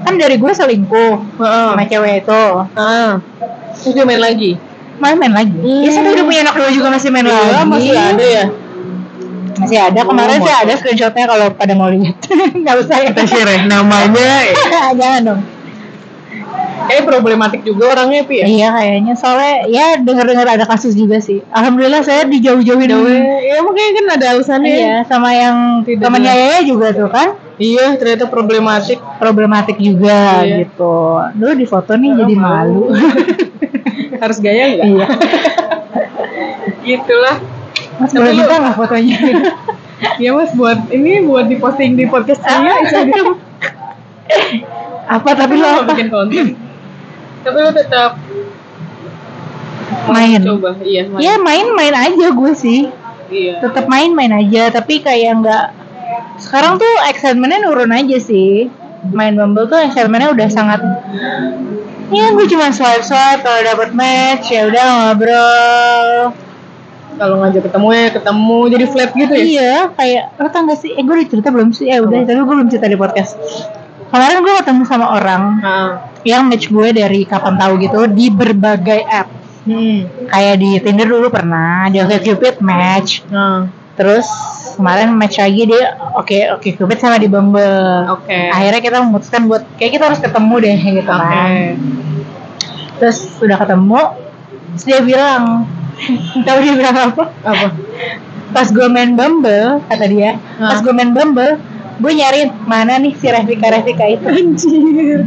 Kan 0.03 0.19
dari 0.19 0.35
gue 0.41 0.51
selingkuh 0.51 1.13
Heeh. 1.39 1.69
Sama 1.77 1.85
cewek 1.87 2.15
itu. 2.27 2.45
Ah 2.79 3.21
terus 3.83 3.99
dia 3.99 4.07
main 4.07 4.23
lagi? 4.23 4.55
Main-main 5.03 5.35
lagi. 5.35 5.59
Hmm. 5.59 5.83
Ya 5.83 5.91
sampai 5.91 6.15
udah 6.15 6.25
punya 6.25 6.41
anak 6.47 6.55
dua 6.55 6.71
juga 6.71 6.89
masih 6.95 7.11
main 7.11 7.27
Iya, 7.27 7.35
lagi. 7.35 7.67
masih 7.67 7.97
ada 7.99 8.27
ya 8.27 8.45
Masih 9.53 9.79
ada 9.79 10.01
kemarin 10.03 10.37
Oh, 10.37 10.45
sih 10.45 10.49
masih. 10.49 10.65
ada 10.65 10.75
screenshotnya 10.77 11.25
kalau 11.27 11.47
pada 11.53 11.73
mau 11.73 11.89
lihat. 11.89 12.17
Nggak 12.61 12.77
usah 12.81 12.97
ya. 12.99 13.09
Kita 13.11 13.25
share 13.25 13.51
ya 13.51 13.59
namanya 13.65 14.31
jangan 15.01 15.21
dong. 15.25 15.41
Kayak 16.83 17.07
problematik 17.07 17.63
juga 17.63 17.95
orangnya 17.95 18.27
pi 18.27 18.43
ya? 18.43 18.45
Iya 18.45 18.69
kayaknya. 18.71 19.15
Soalnya 19.15 19.55
ya 19.67 19.87
dengar-dengar 19.99 20.45
ada 20.45 20.65
kasus 20.65 20.93
juga 20.93 21.19
sih. 21.19 21.39
Alhamdulillah 21.49 22.03
saya 22.03 22.27
dijauh-jauhin. 22.27 22.91
Ya. 22.91 23.63
Makanya 23.63 23.91
kan 23.95 24.07
ada 24.19 24.27
alasannya 24.35 24.73
iya 24.73 24.97
sama 25.07 25.31
yang 25.31 25.87
Tidak. 25.87 26.03
temannya. 26.03 26.33
Yaya 26.33 26.59
juga 26.65 26.91
tuh 26.91 27.07
kan? 27.07 27.39
Iya 27.57 27.95
ternyata 27.95 28.27
problematik. 28.27 28.99
Problematik 29.17 29.79
juga 29.79 30.43
Iya. 30.43 30.67
gitu. 30.67 30.97
Dulu 31.33 31.53
di 31.55 31.67
foto 31.67 31.95
nih 31.95 32.11
jadi 32.19 32.35
malu. 32.35 32.91
harus 34.23 34.39
gaya 34.39 34.65
nggak? 34.73 34.87
Iya. 34.89 35.07
Gitulah 36.83 37.37
mas 38.03 38.11
boleh 38.11 38.35
kita 38.35 38.55
nggak 38.59 38.77
fotonya? 38.77 39.19
Ya 40.19 40.35
mas 40.35 40.51
buat 40.59 40.91
ini 40.91 41.23
buat 41.23 41.47
diposting 41.47 41.95
di 41.95 42.11
podcast 42.11 42.43
saya 42.43 42.83
Instagram 42.83 43.39
apa 45.07 45.31
tapi 45.39 45.55
lo 45.63 45.87
apa? 45.87 45.95
bikin 45.95 46.11
konten? 46.11 46.59
Tapi 47.47 47.57
lu 47.63 47.71
tetap 47.71 48.19
Main. 50.11 50.43
coba. 50.43 50.75
Iya 50.83 51.07
main. 51.07 51.23
ya 51.23 51.35
main-main 51.39 51.95
aja 51.95 52.27
gue 52.35 52.53
sih. 52.59 52.91
Iya. 53.31 53.63
Tetap 53.63 53.87
main-main 53.87 54.35
aja. 54.35 54.75
Tapi 54.75 54.99
kayak 55.07 55.39
nggak 55.39 55.67
sekarang 56.43 56.83
tuh 56.83 56.93
excitementnya 57.07 57.63
nurun 57.63 57.95
aja 57.95 58.19
sih. 58.19 58.67
Main 59.07 59.39
Bumble 59.39 59.71
tuh 59.71 59.79
excitementnya 59.87 60.35
udah 60.35 60.49
sangat 60.51 60.81
ya 62.13 62.29
gue 62.37 62.45
cuma 62.45 62.69
swipe 62.69 63.01
swipe 63.01 63.41
kalau 63.41 63.65
dapet 63.65 63.91
match 63.97 64.53
ya 64.53 64.69
udah 64.69 64.85
ngobrol 64.85 66.37
kalau 67.23 67.37
ngajak 67.39 67.63
ketemu 67.71 67.87
ya 67.95 68.09
ketemu 68.11 68.59
jadi 68.67 68.85
flat 68.91 69.11
gitu 69.15 69.35
ya? 69.39 69.45
Iya 69.47 69.75
kayak 69.95 70.25
lo 70.43 70.49
tau 70.51 70.63
gak 70.67 70.79
sih? 70.83 70.91
Eh 70.99 71.03
gue 71.07 71.15
udah 71.15 71.29
cerita 71.31 71.49
belum 71.55 71.69
sih? 71.71 71.87
Eh 71.87 71.99
udah 72.03 72.19
tapi 72.27 72.39
gue 72.43 72.55
belum 72.59 72.69
cerita 72.69 72.87
di 72.91 72.99
podcast. 72.99 73.39
Kemarin 74.11 74.39
gue 74.43 74.53
ketemu 74.59 74.83
sama 74.85 75.07
orang 75.15 75.43
nah 75.63 75.91
yang 76.27 76.51
match 76.51 76.67
gue 76.71 76.89
dari 76.91 77.23
kapan 77.23 77.55
tahu 77.55 77.73
gitu 77.79 78.01
di 78.11 78.27
berbagai 78.31 79.07
app. 79.07 79.31
Hmm. 79.63 80.11
kayak 80.27 80.59
di 80.59 80.75
Tinder 80.83 81.07
dulu 81.07 81.31
pernah 81.31 81.87
di 81.87 82.03
OkCupid 82.03 82.59
match. 82.59 83.23
Nah 83.31 83.71
Terus 83.93 84.27
kemarin 84.75 85.13
match 85.13 85.37
lagi 85.37 85.69
dia 85.69 86.01
oke 86.17 86.39
oke 86.57 86.69
Cupid 86.81 86.99
sama 86.99 87.21
di 87.21 87.29
Bumble. 87.29 88.09
oke. 88.09 88.39
Akhirnya 88.51 88.81
kita 88.81 88.97
memutuskan 89.05 89.45
buat 89.49 89.63
kayak 89.77 89.93
kita 90.01 90.05
harus 90.09 90.21
ketemu 90.21 90.55
deh 90.65 90.79
gitu 90.81 91.13
oke. 91.13 91.21
kan. 91.21 91.53
Terus 92.97 93.19
udah 93.43 93.57
ketemu, 93.59 94.01
terus 94.73 94.85
dia 94.87 95.01
bilang, 95.03 95.67
tahu 96.47 96.59
dia 96.59 96.73
bilang 96.75 96.97
apa? 97.09 97.25
apa 97.43 97.67
Pas 98.53 98.69
gue 98.69 98.85
main 98.87 99.13
Bumble, 99.13 99.81
kata 99.87 100.05
dia, 100.07 100.37
pas 100.59 100.77
gue 100.77 100.93
main 100.93 101.09
Bumble, 101.09 101.57
gue 101.97 102.13
nyariin 102.13 102.53
mana 102.63 102.97
nih 102.97 103.17
si 103.17 103.25
Rafika 103.27 103.71
Rafika 103.71 104.05
itu. 104.07 104.29
anjir 104.29 105.19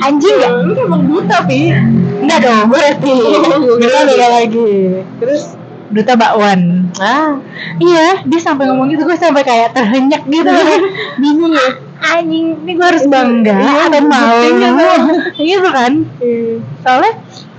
Anjing 0.00 0.34
gak? 0.36 0.52
lu 0.64 0.72
emang 0.76 1.04
buta 1.04 1.44
pi 1.44 1.72
Enggak 2.18 2.38
dong, 2.42 2.68
gue 2.68 2.76
Raffi. 2.78 3.14
Oh, 3.14 3.78
Kita 3.78 3.98
beda 4.04 4.26
lagi. 4.34 4.72
terus 5.16 5.56
Duta 5.88 6.12
bakwan. 6.12 6.92
ah 6.98 7.40
Iya, 7.80 8.20
dia 8.22 8.36
sampai 8.38 8.68
ngomong 8.68 8.92
gitu, 8.92 9.08
gue 9.08 9.16
sampai 9.16 9.40
kayak 9.40 9.72
terhenyak 9.72 10.20
gitu. 10.26 10.52
Bingung 11.16 11.56
ya. 11.56 11.68
Anjing, 11.98 12.60
ini 12.60 12.72
gue 12.74 12.84
harus 12.84 13.08
bangga 13.08 13.56
Iya, 13.56 13.88
atau 13.88 14.02
mau? 14.04 14.44
gitu 15.34 15.68
kan? 15.68 15.92
Soalnya 16.78 17.12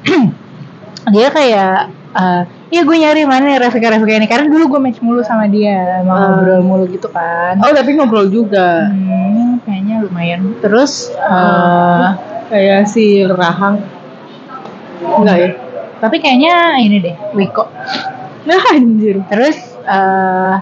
dia 1.14 1.28
kayak, 1.30 1.90
eh 2.10 2.42
iya 2.70 2.82
gue 2.82 2.96
nyari 2.96 3.22
mana 3.24 3.46
nih 3.46 3.60
Rafika 3.60 3.90
Rafika 3.90 4.18
ini 4.18 4.26
karena 4.26 4.50
dulu 4.50 4.66
gue 4.68 4.80
match 4.82 5.00
mulu 5.00 5.22
sama 5.22 5.46
dia, 5.46 6.02
emang 6.02 6.18
Ah. 6.18 6.28
ngobrol 6.34 6.62
mulu 6.62 6.86
gitu 6.88 7.06
kan. 7.08 7.58
oh 7.60 7.70
tapi 7.70 7.94
ngobrol 7.94 8.26
juga 8.28 8.90
Hmm, 8.90 9.62
kayaknya 9.62 9.96
lumayan. 10.02 10.42
Terus, 10.58 11.14
eh 11.14 12.08
kayak 12.50 12.82
si 12.86 13.22
Rahang 13.24 13.78
enggak 15.00 15.38
ya 15.38 15.50
tapi 16.00 16.18
kayaknya 16.18 16.54
ini 16.80 16.98
deh, 17.00 17.16
Wiko. 17.34 17.68
nah 18.44 18.62
anjir 18.72 19.20
Terus 19.28 19.58
eh 19.84 20.56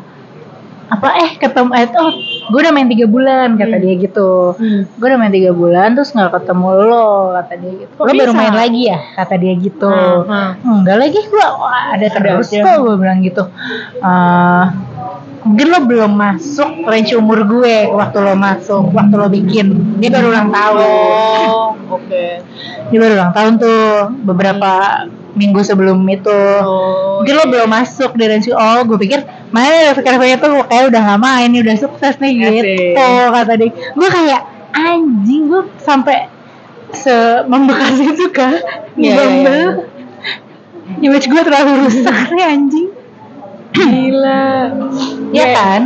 apa 0.88 1.07
eh 1.19 1.31
ketemu 1.36 1.71
eh 1.73 1.88
oh 1.93 2.12
gue 2.47 2.60
udah 2.63 2.73
main 2.73 2.88
tiga 2.88 3.05
bulan 3.05 3.60
kata 3.60 3.75
Hmm. 3.77 3.83
dia 3.83 3.93
gitu. 3.99 4.31
hmm. 4.55 4.81
Gue 4.95 5.07
udah 5.07 5.19
main 5.19 5.33
tiga 5.33 5.51
bulan 5.51 5.88
terus 5.93 6.12
nggak 6.15 6.31
ketemu 6.31 6.67
lo 6.88 7.07
kata 7.36 7.53
dia 7.60 7.71
gitu. 7.86 7.93
Kok 7.95 8.05
Lo 8.07 8.12
baru 8.15 8.33
main 8.33 8.55
lagi 8.55 8.81
ya 8.88 8.99
kata 9.15 9.36
dia 9.36 9.53
gitu. 9.55 9.91
Hmm, 9.91 10.83
Enggak 10.83 10.97
lagi 10.99 11.19
gue 11.19 11.45
ada 11.67 12.07
terus 12.07 12.47
kok 12.49 12.75
gue 12.83 12.95
bilang 12.95 13.19
gitu. 13.21 13.43
Eh 13.99 14.65
mungkin 15.47 15.67
lo 15.71 15.79
belum 15.88 16.12
masuk 16.12 16.83
range 16.83 17.15
umur 17.15 17.47
gue 17.47 17.88
waktu 17.88 18.17
lo 18.19 18.36
masuk 18.36 18.91
waktu 18.91 19.15
lo 19.15 19.31
bikin 19.31 19.95
dia 19.95 20.12
baru 20.12 20.27
ulang 20.36 20.51
tahun 20.51 20.75
oh 20.83 21.71
oke 21.88 22.23
dia 22.91 22.97
baru 22.99 23.13
ulang 23.15 23.31
tahun 23.31 23.53
tuh 23.55 24.12
beberapa 24.27 24.71
minggu 25.38 25.62
sebelum 25.62 26.02
itu. 26.10 26.34
Oh 26.65 27.08
mungkin 27.17 27.34
lo 27.34 27.45
belum 27.50 27.69
masuk 27.69 28.13
di 28.13 28.26
range 28.30 28.54
oh 28.54 28.80
gue 28.86 28.97
pikir 29.02 29.19
mana 29.50 29.91
sekarang 29.97 30.21
saya 30.21 30.38
tuh 30.38 30.63
kayak 30.69 30.93
udah 30.93 31.04
lama 31.04 31.41
ini 31.41 31.65
udah 31.65 31.76
sukses 31.76 32.15
nih 32.21 32.32
Iya 32.38 32.50
gitu 32.56 32.71
kata 33.34 33.54
dia. 33.58 33.69
Gue 33.97 34.10
kayak 34.10 34.41
anjing 34.71 35.50
gue 35.50 35.62
sampai 35.82 36.30
se 36.93 37.43
membekas 37.52 38.00
itu 38.00 38.32
kan 38.32 38.56
Iya, 38.95 39.12
iya, 39.12 39.15
Bumble 39.17 39.67
image 41.04 41.28
gue 41.28 41.41
terlalu 41.43 41.71
rusak 41.84 42.32
nih 42.32 42.45
anjing. 42.47 42.88
Gila. 43.76 44.47
Ya 45.36 45.45
kan? 45.52 45.82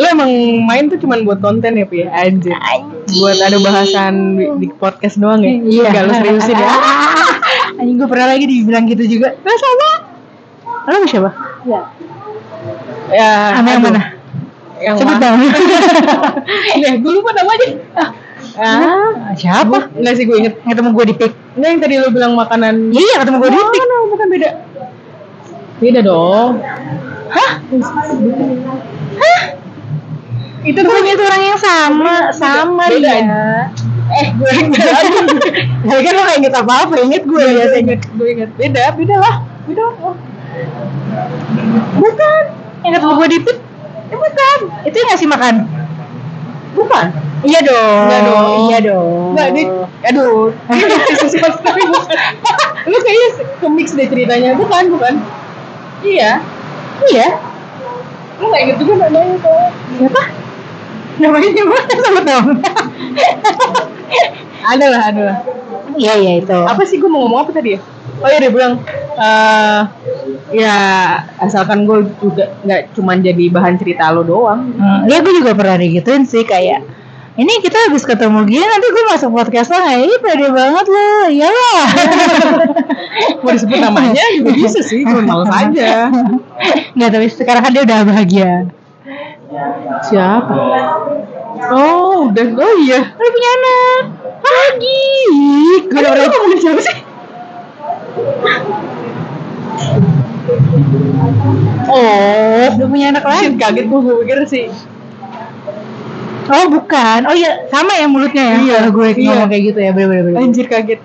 Lu 0.00 0.06
emang 0.08 0.32
main 0.64 0.88
tuh 0.88 0.96
cuman 0.96 1.28
buat 1.28 1.44
konten 1.44 1.76
ya 1.76 1.84
pi? 1.84 2.08
Anjir. 2.08 2.56
Anjing. 2.56 3.20
Buat 3.20 3.36
ada 3.44 3.60
bahasan 3.60 4.40
di, 4.40 4.48
di 4.64 4.68
podcast 4.72 5.20
doang 5.20 5.44
ya? 5.44 5.52
Iya. 5.60 5.88
Gak 5.92 6.02
lu 6.08 6.12
seriusin 6.16 6.56
ya 6.56 6.72
Anjing 7.82 7.98
gue 7.98 8.06
pernah 8.06 8.26
lagi 8.30 8.44
dibilang 8.46 8.86
gitu 8.86 9.02
juga. 9.04 9.34
Nah 9.36 9.56
sama. 9.58 9.90
Lo 10.82 10.90
sama 10.94 11.06
siapa? 11.06 11.30
Ya. 11.66 11.80
Sama 13.58 13.68
yang 13.68 13.82
aduh. 13.82 13.90
mana? 13.90 14.02
Yang 14.78 14.94
Sebut 14.98 15.16
dong. 15.18 15.38
Ya, 16.82 16.90
gue 16.96 17.12
lupa 17.12 17.30
namanya. 17.34 17.68
Ah, 17.94 18.10
Ah, 18.52 19.32
siapa? 19.32 19.88
Enggak 19.94 20.14
sih 20.14 20.24
gue 20.26 20.36
inget. 20.36 20.54
Ketemu 20.60 20.88
gue 20.92 21.04
di 21.10 21.14
pik. 21.16 21.32
Enggak 21.54 21.68
yang 21.70 21.80
tadi 21.80 21.94
lo 21.96 22.08
bilang 22.10 22.32
makanan. 22.34 22.90
Iya, 22.90 23.14
ketemu 23.22 23.36
gue 23.38 23.50
di 23.50 23.58
pik. 23.58 23.80
Mana? 23.80 23.96
Bukan 24.10 24.26
beda. 24.28 24.50
Beda 25.78 26.00
dong. 26.02 26.52
Hah? 27.32 27.50
Itu 30.62 30.78
Bukannya 30.78 31.12
itu 31.12 31.22
orang 31.26 31.42
yang 31.42 31.58
sama, 31.58 32.14
sama 32.30 32.84
Beda. 32.86 33.02
dia. 33.02 33.42
Eh, 34.12 34.26
gue 34.36 34.50
inget. 34.60 34.80
Ya 35.88 35.96
kan 36.04 36.12
lo 36.12 36.22
gak 36.28 36.38
inget 36.38 36.54
apa-apa, 36.54 36.94
inget 37.00 37.22
gue 37.24 37.40
ya. 37.40 37.64
gue 37.64 37.80
inget. 37.80 38.00
Gue 38.12 38.28
inget. 38.36 38.50
Beda, 38.60 38.92
beda 38.92 39.16
lah. 39.16 39.34
Beda. 39.64 39.84
Oh. 40.04 40.16
Bukan. 41.96 42.42
Ketemu 42.82 43.14
gue 43.16 43.28
di 43.32 43.38
pik. 43.40 43.58
Eh, 44.12 44.18
bukan. 44.20 44.58
Itu 44.84 44.96
yang 45.00 45.08
ngasih 45.14 45.28
makan. 45.32 45.54
Bukan. 46.76 47.06
Iya 47.42 47.60
dong. 47.66 48.06
Enggak 48.06 48.22
dong. 48.22 48.48
Iya 48.70 48.78
dong. 48.86 49.30
Enggak, 49.34 49.48
dia, 49.56 49.66
aduh. 50.12 50.54
Sesuatu 51.26 51.58
tapi 51.64 51.82
bukan. 51.90 52.16
Lu 52.86 52.96
kayaknya 53.02 53.28
ke 53.58 53.66
mix 53.72 53.88
deh 53.98 54.06
ceritanya. 54.06 54.54
Bukan, 54.54 54.82
bukan. 54.94 55.14
Iya. 56.06 56.38
Iya. 57.10 57.28
Lu 58.38 58.46
gak 58.50 58.62
inget 58.62 58.76
juga 58.78 58.92
namanya 59.08 59.36
kok. 59.42 59.70
Siapa? 59.98 60.22
Namanya 61.20 61.48
siapa? 61.52 61.76
Sama 62.06 62.20
tahu. 62.24 62.48
Ada 64.62 64.86
lah, 64.88 65.02
ada 65.10 65.22
lah. 65.26 65.38
Iya 65.98 66.14
iya 66.16 66.32
itu. 66.40 66.56
Apa 66.56 66.82
sih 66.88 66.96
gue 67.02 67.10
mau 67.10 67.26
ngomong 67.26 67.44
apa 67.44 67.50
tadi 67.52 67.76
ya? 67.76 67.80
Oh 68.22 68.28
iya 68.30 68.38
dia 68.38 68.52
bilang, 68.54 68.80
eh 69.18 69.80
ya 70.52 70.76
asalkan 71.42 71.84
gue 71.88 72.06
juga 72.22 72.54
nggak 72.62 72.94
cuman 72.96 73.20
jadi 73.20 73.44
bahan 73.50 73.76
cerita 73.76 74.14
lo 74.14 74.22
doang. 74.22 74.72
Hmm, 74.78 75.10
ya 75.10 75.20
gue 75.20 75.34
juga 75.36 75.52
pernah 75.52 75.76
digituin 75.76 76.24
sih 76.24 76.46
kayak 76.46 76.80
ini 77.32 77.64
kita 77.64 77.88
habis 77.88 78.04
ketemu 78.04 78.44
gini 78.44 78.60
nanti 78.60 78.86
gue 78.92 79.04
masuk 79.08 79.32
podcast 79.32 79.72
lah 79.72 79.96
Ih 79.96 80.20
pede 80.20 80.52
banget 80.52 80.84
lo 80.84 81.32
iyalah 81.32 81.84
Mau 83.44 83.52
disebut 83.56 83.78
namanya 83.80 84.20
juga 84.36 84.52
bisa 84.52 84.80
sih, 84.84 85.00
cuma 85.04 85.24
males 85.24 85.48
aja. 85.48 86.12
nggak 86.92 87.08
tapi 87.08 87.26
sekarang 87.32 87.62
kan 87.64 87.72
dia 87.72 87.82
udah 87.88 87.98
bahagia 88.04 88.52
Siapa? 90.08 90.54
Oh, 91.72 92.32
udah. 92.32 92.46
Oh 92.56 92.74
iya. 92.80 93.00
udah 93.12 93.30
punya 93.30 93.50
anak. 93.52 94.02
Lagi 94.42 95.04
Gue 95.88 96.00
udah 96.00 96.24
ngomongin 96.28 96.58
siapa 96.60 96.80
sih? 96.80 96.96
Oh, 101.92 102.64
udah 102.72 102.88
punya 102.88 103.06
anak 103.12 103.24
lagi? 103.24 103.44
Shit, 103.52 103.56
kaget 103.60 103.84
gue, 103.88 104.00
gue 104.00 104.14
pikir 104.24 104.38
sih. 104.48 104.66
Oh 106.48 106.64
bukan. 106.72 107.20
Oh 107.28 107.36
iya. 107.36 107.68
Sama 107.68 107.92
ya 107.96 108.06
mulutnya 108.08 108.42
ya? 108.42 108.56
Iya, 108.58 108.76
kalau 108.88 108.92
gue 108.96 109.08
iya. 109.14 109.28
ngomong 109.30 109.48
kayak 109.52 109.62
gitu 109.68 109.78
ya. 109.78 109.90
Bener 109.94 110.08
bener 110.10 110.40
Anjir 110.40 110.66
kaget. 110.66 111.00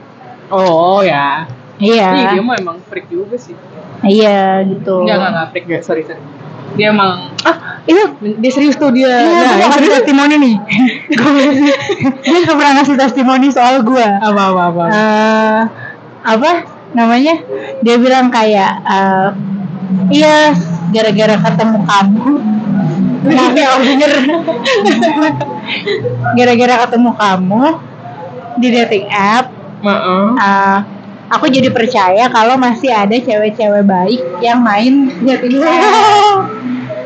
Oh 0.50 1.04
ya. 1.04 1.46
Iya. 1.78 2.08
Iya 2.16 2.26
dia 2.40 2.42
mah 2.42 2.56
emang 2.58 2.78
freak 2.88 3.12
juga 3.12 3.36
sih. 3.38 3.54
Iya 4.02 4.64
gitu. 4.66 5.04
Enggak, 5.04 5.16
enggak, 5.20 5.32
enggak 5.36 5.48
freak, 5.54 5.66
enggak, 5.70 5.84
sorry, 5.86 6.04
sorry. 6.06 6.22
Dia 6.78 6.94
emang, 6.94 7.34
ah 7.42 7.58
itu 7.88 8.04
dia 8.44 8.52
serius 8.52 8.76
tuh 8.76 8.92
dia 8.92 9.08
Iya, 9.08 9.40
Nah, 9.48 9.56
yang 9.64 9.72
serius 9.72 9.94
testimoni 10.04 10.36
nih. 10.36 10.56
dia 12.28 12.38
gak 12.44 12.56
pernah 12.60 12.74
ngasih 12.80 12.96
testimoni 13.00 13.48
soal 13.48 13.80
gue. 13.82 14.04
Apa, 14.04 14.42
apa, 14.52 14.62
apa 14.68 14.84
Eh, 14.92 15.62
apa 16.28 16.52
namanya? 16.92 17.40
Dia 17.80 17.96
bilang 17.96 18.28
kayak, 18.28 18.72
eh, 18.84 19.30
iya, 20.12 20.52
gara-gara 20.92 21.36
ketemu 21.40 21.80
kamu. 21.88 22.28
Nah, 23.28 23.48
denger. 23.56 24.12
gara-gara 26.36 26.76
ketemu 26.88 27.12
kamu 27.16 27.64
di 28.58 28.68
dating 28.74 29.06
app, 29.12 29.52
Maaf 29.84 30.34
eh, 30.40 30.80
aku 31.30 31.46
jadi 31.52 31.70
percaya 31.70 32.32
kalau 32.32 32.56
masih 32.56 32.90
ada 32.90 33.14
cewek-cewek 33.14 33.84
baik 33.84 34.22
yang 34.40 34.64
main 34.64 35.12
dating 35.24 35.60
app. 35.62 36.48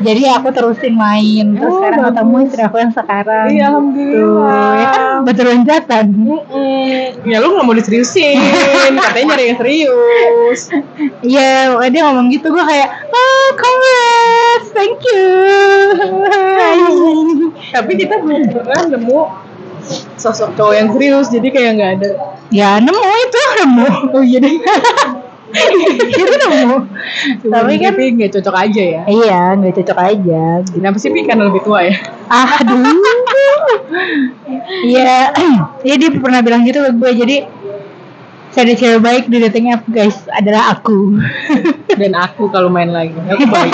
Jadi 0.02 0.22
aku 0.26 0.48
terusin 0.50 0.92
main, 0.92 1.46
terus 1.52 1.68
Oh, 1.68 1.78
sekarang 1.78 1.98
bagus. 2.00 2.10
ketemu 2.10 2.36
istri 2.42 2.60
aku 2.60 2.76
yang 2.76 2.90
sekarang. 2.90 3.46
Iya, 3.48 3.64
alhamdulillah. 3.68 4.50
Tuh, 4.50 4.72
ya 4.74 4.86
kan 4.88 5.02
betul 5.22 5.46
loncatan. 5.46 6.06
Mm-mm. 6.12 6.98
Ya 7.22 7.36
lu 7.38 7.46
gak 7.52 7.62
mau 7.62 7.72
diseriusin 7.72 8.36
Katanya 8.98 9.26
nyari 9.32 9.44
yang 9.46 9.56
serius 9.56 10.60
Iya, 11.22 11.50
pokoknya 11.70 11.90
dia 11.90 12.02
ngomong 12.04 12.26
gitu, 12.28 12.46
gue 12.48 12.64
kayak, 12.64 12.88
oh 13.08 13.48
congrats, 13.54 14.66
thank 14.70 14.98
you. 15.00 15.22
Tapi 17.72 17.92
kita 17.94 18.18
belum 18.18 18.42
pernah 18.48 18.80
nemu 18.88 19.20
Sosok 20.14 20.54
cowok 20.54 20.74
yang 20.74 20.88
serius 20.90 21.26
Jadi 21.28 21.48
kayak 21.48 21.70
gak 21.74 21.90
ada 21.98 22.10
ya 22.48 22.76
nemu 22.78 23.00
itu 23.00 23.40
nemu. 23.56 23.86
Oh 24.12 24.20
iya 24.20 24.38
deh 24.38 24.52
itu 25.52 26.34
nemu. 26.48 26.78
Tapi 27.44 27.72
kan, 27.76 27.92
Tapi 27.92 28.04
gak 28.16 28.32
cocok 28.40 28.56
aja 28.56 28.82
ya 28.82 29.02
iya 29.08 29.54
nggak 29.58 29.74
cocok 29.82 29.98
aja. 30.00 30.44
Kenapa 30.64 30.96
sih 30.96 31.12
Pi? 31.12 31.28
Karena 31.28 31.48
lebih 31.48 31.62
tua 31.64 31.84
ya 31.84 31.96
Aduh. 32.32 32.80
Iya, 34.88 35.32
iya 35.84 35.94
dia 36.00 36.10
pernah 36.16 36.40
bilang 36.40 36.64
gitu 36.64 36.80
ke 36.80 36.90
gue. 36.96 37.10
Jadi 37.12 37.36
saya 38.52 38.68
ada 38.68 38.74
cewek 38.76 39.00
baik 39.00 39.24
di 39.32 39.36
dating 39.40 39.72
app 39.72 39.84
guys 39.88 40.28
adalah 40.32 40.76
aku. 40.76 41.20
Dan 42.00 42.12
aku 42.16 42.48
kalau 42.52 42.68
main 42.72 42.92
lagi 42.92 43.16
Aku 43.16 43.44
baik 43.48 43.72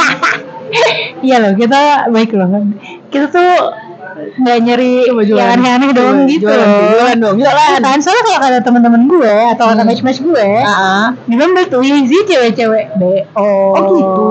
Iya 1.24 1.36
loh, 1.42 1.52
kita 1.56 2.10
baik 2.12 2.30
loh 2.36 2.48
kan. 2.50 2.64
Kita 3.08 3.26
tuh 3.32 3.52
nggak 4.36 4.58
nyari 4.60 4.92
jualan. 5.04 5.36
yang 5.36 5.50
aneh-aneh 5.56 5.88
Jualan, 5.90 6.26
gitu. 6.26 6.44
jualan, 6.44 6.68
jualan 6.90 7.16
dong, 7.18 7.36
jualan. 7.38 7.78
Kan 7.80 7.98
soalnya 8.00 8.22
kalau 8.24 8.46
ada 8.48 8.60
teman-teman 8.60 9.02
gue 9.06 9.34
atau 9.50 9.66
ada 9.66 9.80
Hmm. 9.80 9.88
match-match 9.88 10.20
gue, 10.20 10.48
di 11.24 11.34
Bumble 11.34 11.66
tuh 11.66 11.80
sih 11.82 12.20
cewek-cewek 12.24 12.86
BO. 12.94 13.50
Oh 13.74 13.82
gitu 13.88 14.26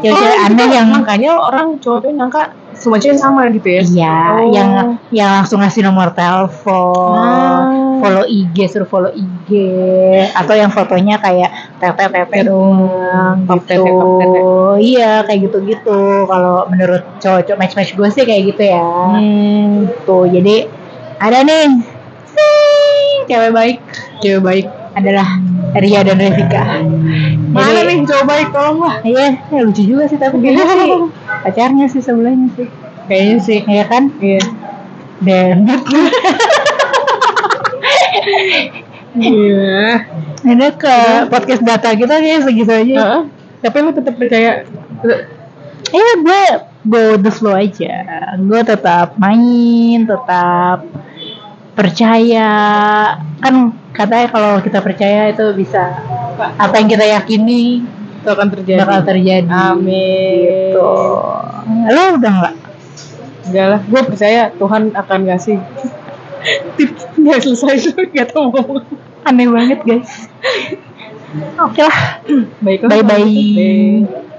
Cewek-cewek 0.00 0.36
Oh, 0.36 0.46
aneh 0.46 0.66
gitu. 0.66 0.74
yang 0.74 0.88
Makanya 0.92 1.30
orang 1.34 1.66
cowok 1.78 1.98
tuh 2.00 2.10
nyangka 2.10 2.42
Semua 2.72 2.98
cewek 2.98 3.14
sama 3.14 3.46
gitu 3.48 3.68
ya 3.68 3.82
Iya, 3.84 4.16
Oh. 4.32 4.50
yang 4.50 4.70
yang 5.10 5.30
langsung 5.36 5.60
ngasih 5.60 5.82
nomor 5.82 6.10
telepon, 6.10 7.14
Ah. 7.14 7.68
Follow 8.02 8.26
IG, 8.26 8.56
suruh 8.66 8.84
follow 8.84 9.12
IG, 9.14 9.48
atau 10.34 10.52
yang 10.52 10.68
fotonya 10.68 11.16
kayak 11.16 11.50
tete 11.78 12.04
tete 12.04 12.38
doang, 12.42 13.46
gitu. 13.46 13.78
Iya, 14.76 15.22
kayak 15.22 15.46
gitu-gitu. 15.46 15.98
Kalau 16.26 16.66
menurut 16.66 17.06
cowok-cowok 17.16 17.56
match-match 17.56 17.94
gue 17.94 18.08
sih 18.10 18.26
kayak 18.26 18.42
gitu 18.50 18.62
ya. 18.66 18.82
Hmm, 19.14 19.86
Tuh, 20.02 20.26
jadi 20.26 20.66
ada 21.16 21.46
nih, 21.46 21.78
cewek 23.24 23.52
baik 23.52 23.78
cewek 24.18 24.42
baik 24.42 24.66
adalah 24.92 25.38
Ria 25.72 26.04
dan 26.04 26.20
Revika. 26.20 26.84
Mana 27.48 27.70
Jadi- 27.72 27.86
nih 27.88 27.98
cowok 28.04 28.24
baik 28.26 28.48
tolong 28.52 28.78
lah 28.82 28.96
Iya, 29.00 29.26
ya 29.48 29.60
lucu 29.62 29.82
juga 29.86 30.04
sih 30.04 30.18
tapi 30.20 30.36
kayaknya 30.36 30.66
sih 30.68 30.90
pacarnya 31.46 31.86
sih 31.88 32.02
sebelahnya 32.04 32.48
sih. 32.58 32.66
Kayaknya 33.08 33.36
sih 33.40 33.58
Iya 33.64 33.84
kan? 33.88 34.02
Iya 34.20 34.42
Dan 35.22 35.64
Iya 39.12 40.08
Ini 40.40 40.68
ke 40.80 41.28
podcast 41.28 41.60
data 41.60 41.92
kita 41.92 42.16
kayak 42.16 42.48
segitu 42.48 42.72
aja. 42.72 42.96
Heeh. 42.96 43.22
Tapi 43.60 43.76
lu 43.84 43.92
tetap 43.92 44.14
percaya 44.16 44.64
Iya 45.92 46.12
gue 46.24 46.42
the 47.20 47.30
flow 47.30 47.52
aja. 47.52 47.94
Gue 48.40 48.60
tetap 48.64 49.20
main, 49.20 50.08
tetap 50.08 50.88
percaya. 51.76 52.50
Kan 53.38 53.54
katanya 53.92 54.26
kalau 54.32 54.52
kita 54.64 54.80
percaya 54.80 55.28
itu 55.28 55.52
bisa 55.52 55.92
apa 56.56 56.74
yang 56.80 56.88
kita 56.88 57.04
yakini 57.04 57.84
itu 58.22 58.28
akan 58.30 58.48
terjadi 58.54 58.80
bakal 58.86 59.02
terjadi. 59.04 59.48
Amin 59.50 60.72
Gitu. 60.72 60.90
Lo 61.92 62.02
udah 62.16 62.32
nggak? 62.32 62.54
Enggak 63.42 63.66
lah, 63.68 63.80
gue 63.82 64.02
percaya 64.06 64.40
Tuhan 64.54 64.94
akan 64.94 65.20
ngasih 65.26 65.58
nggak 67.18 67.38
selesai 67.42 67.76
nggak 68.12 68.28
tahu 68.34 68.50
ngomong. 68.50 68.84
Aneh 69.22 69.46
banget 69.46 69.80
guys. 69.86 70.26
Oke 71.62 71.80
lah. 71.80 71.98
Baiklah. 72.60 72.90
Bye 72.90 73.04
bye. 73.06 73.24
Bye. 73.24 74.30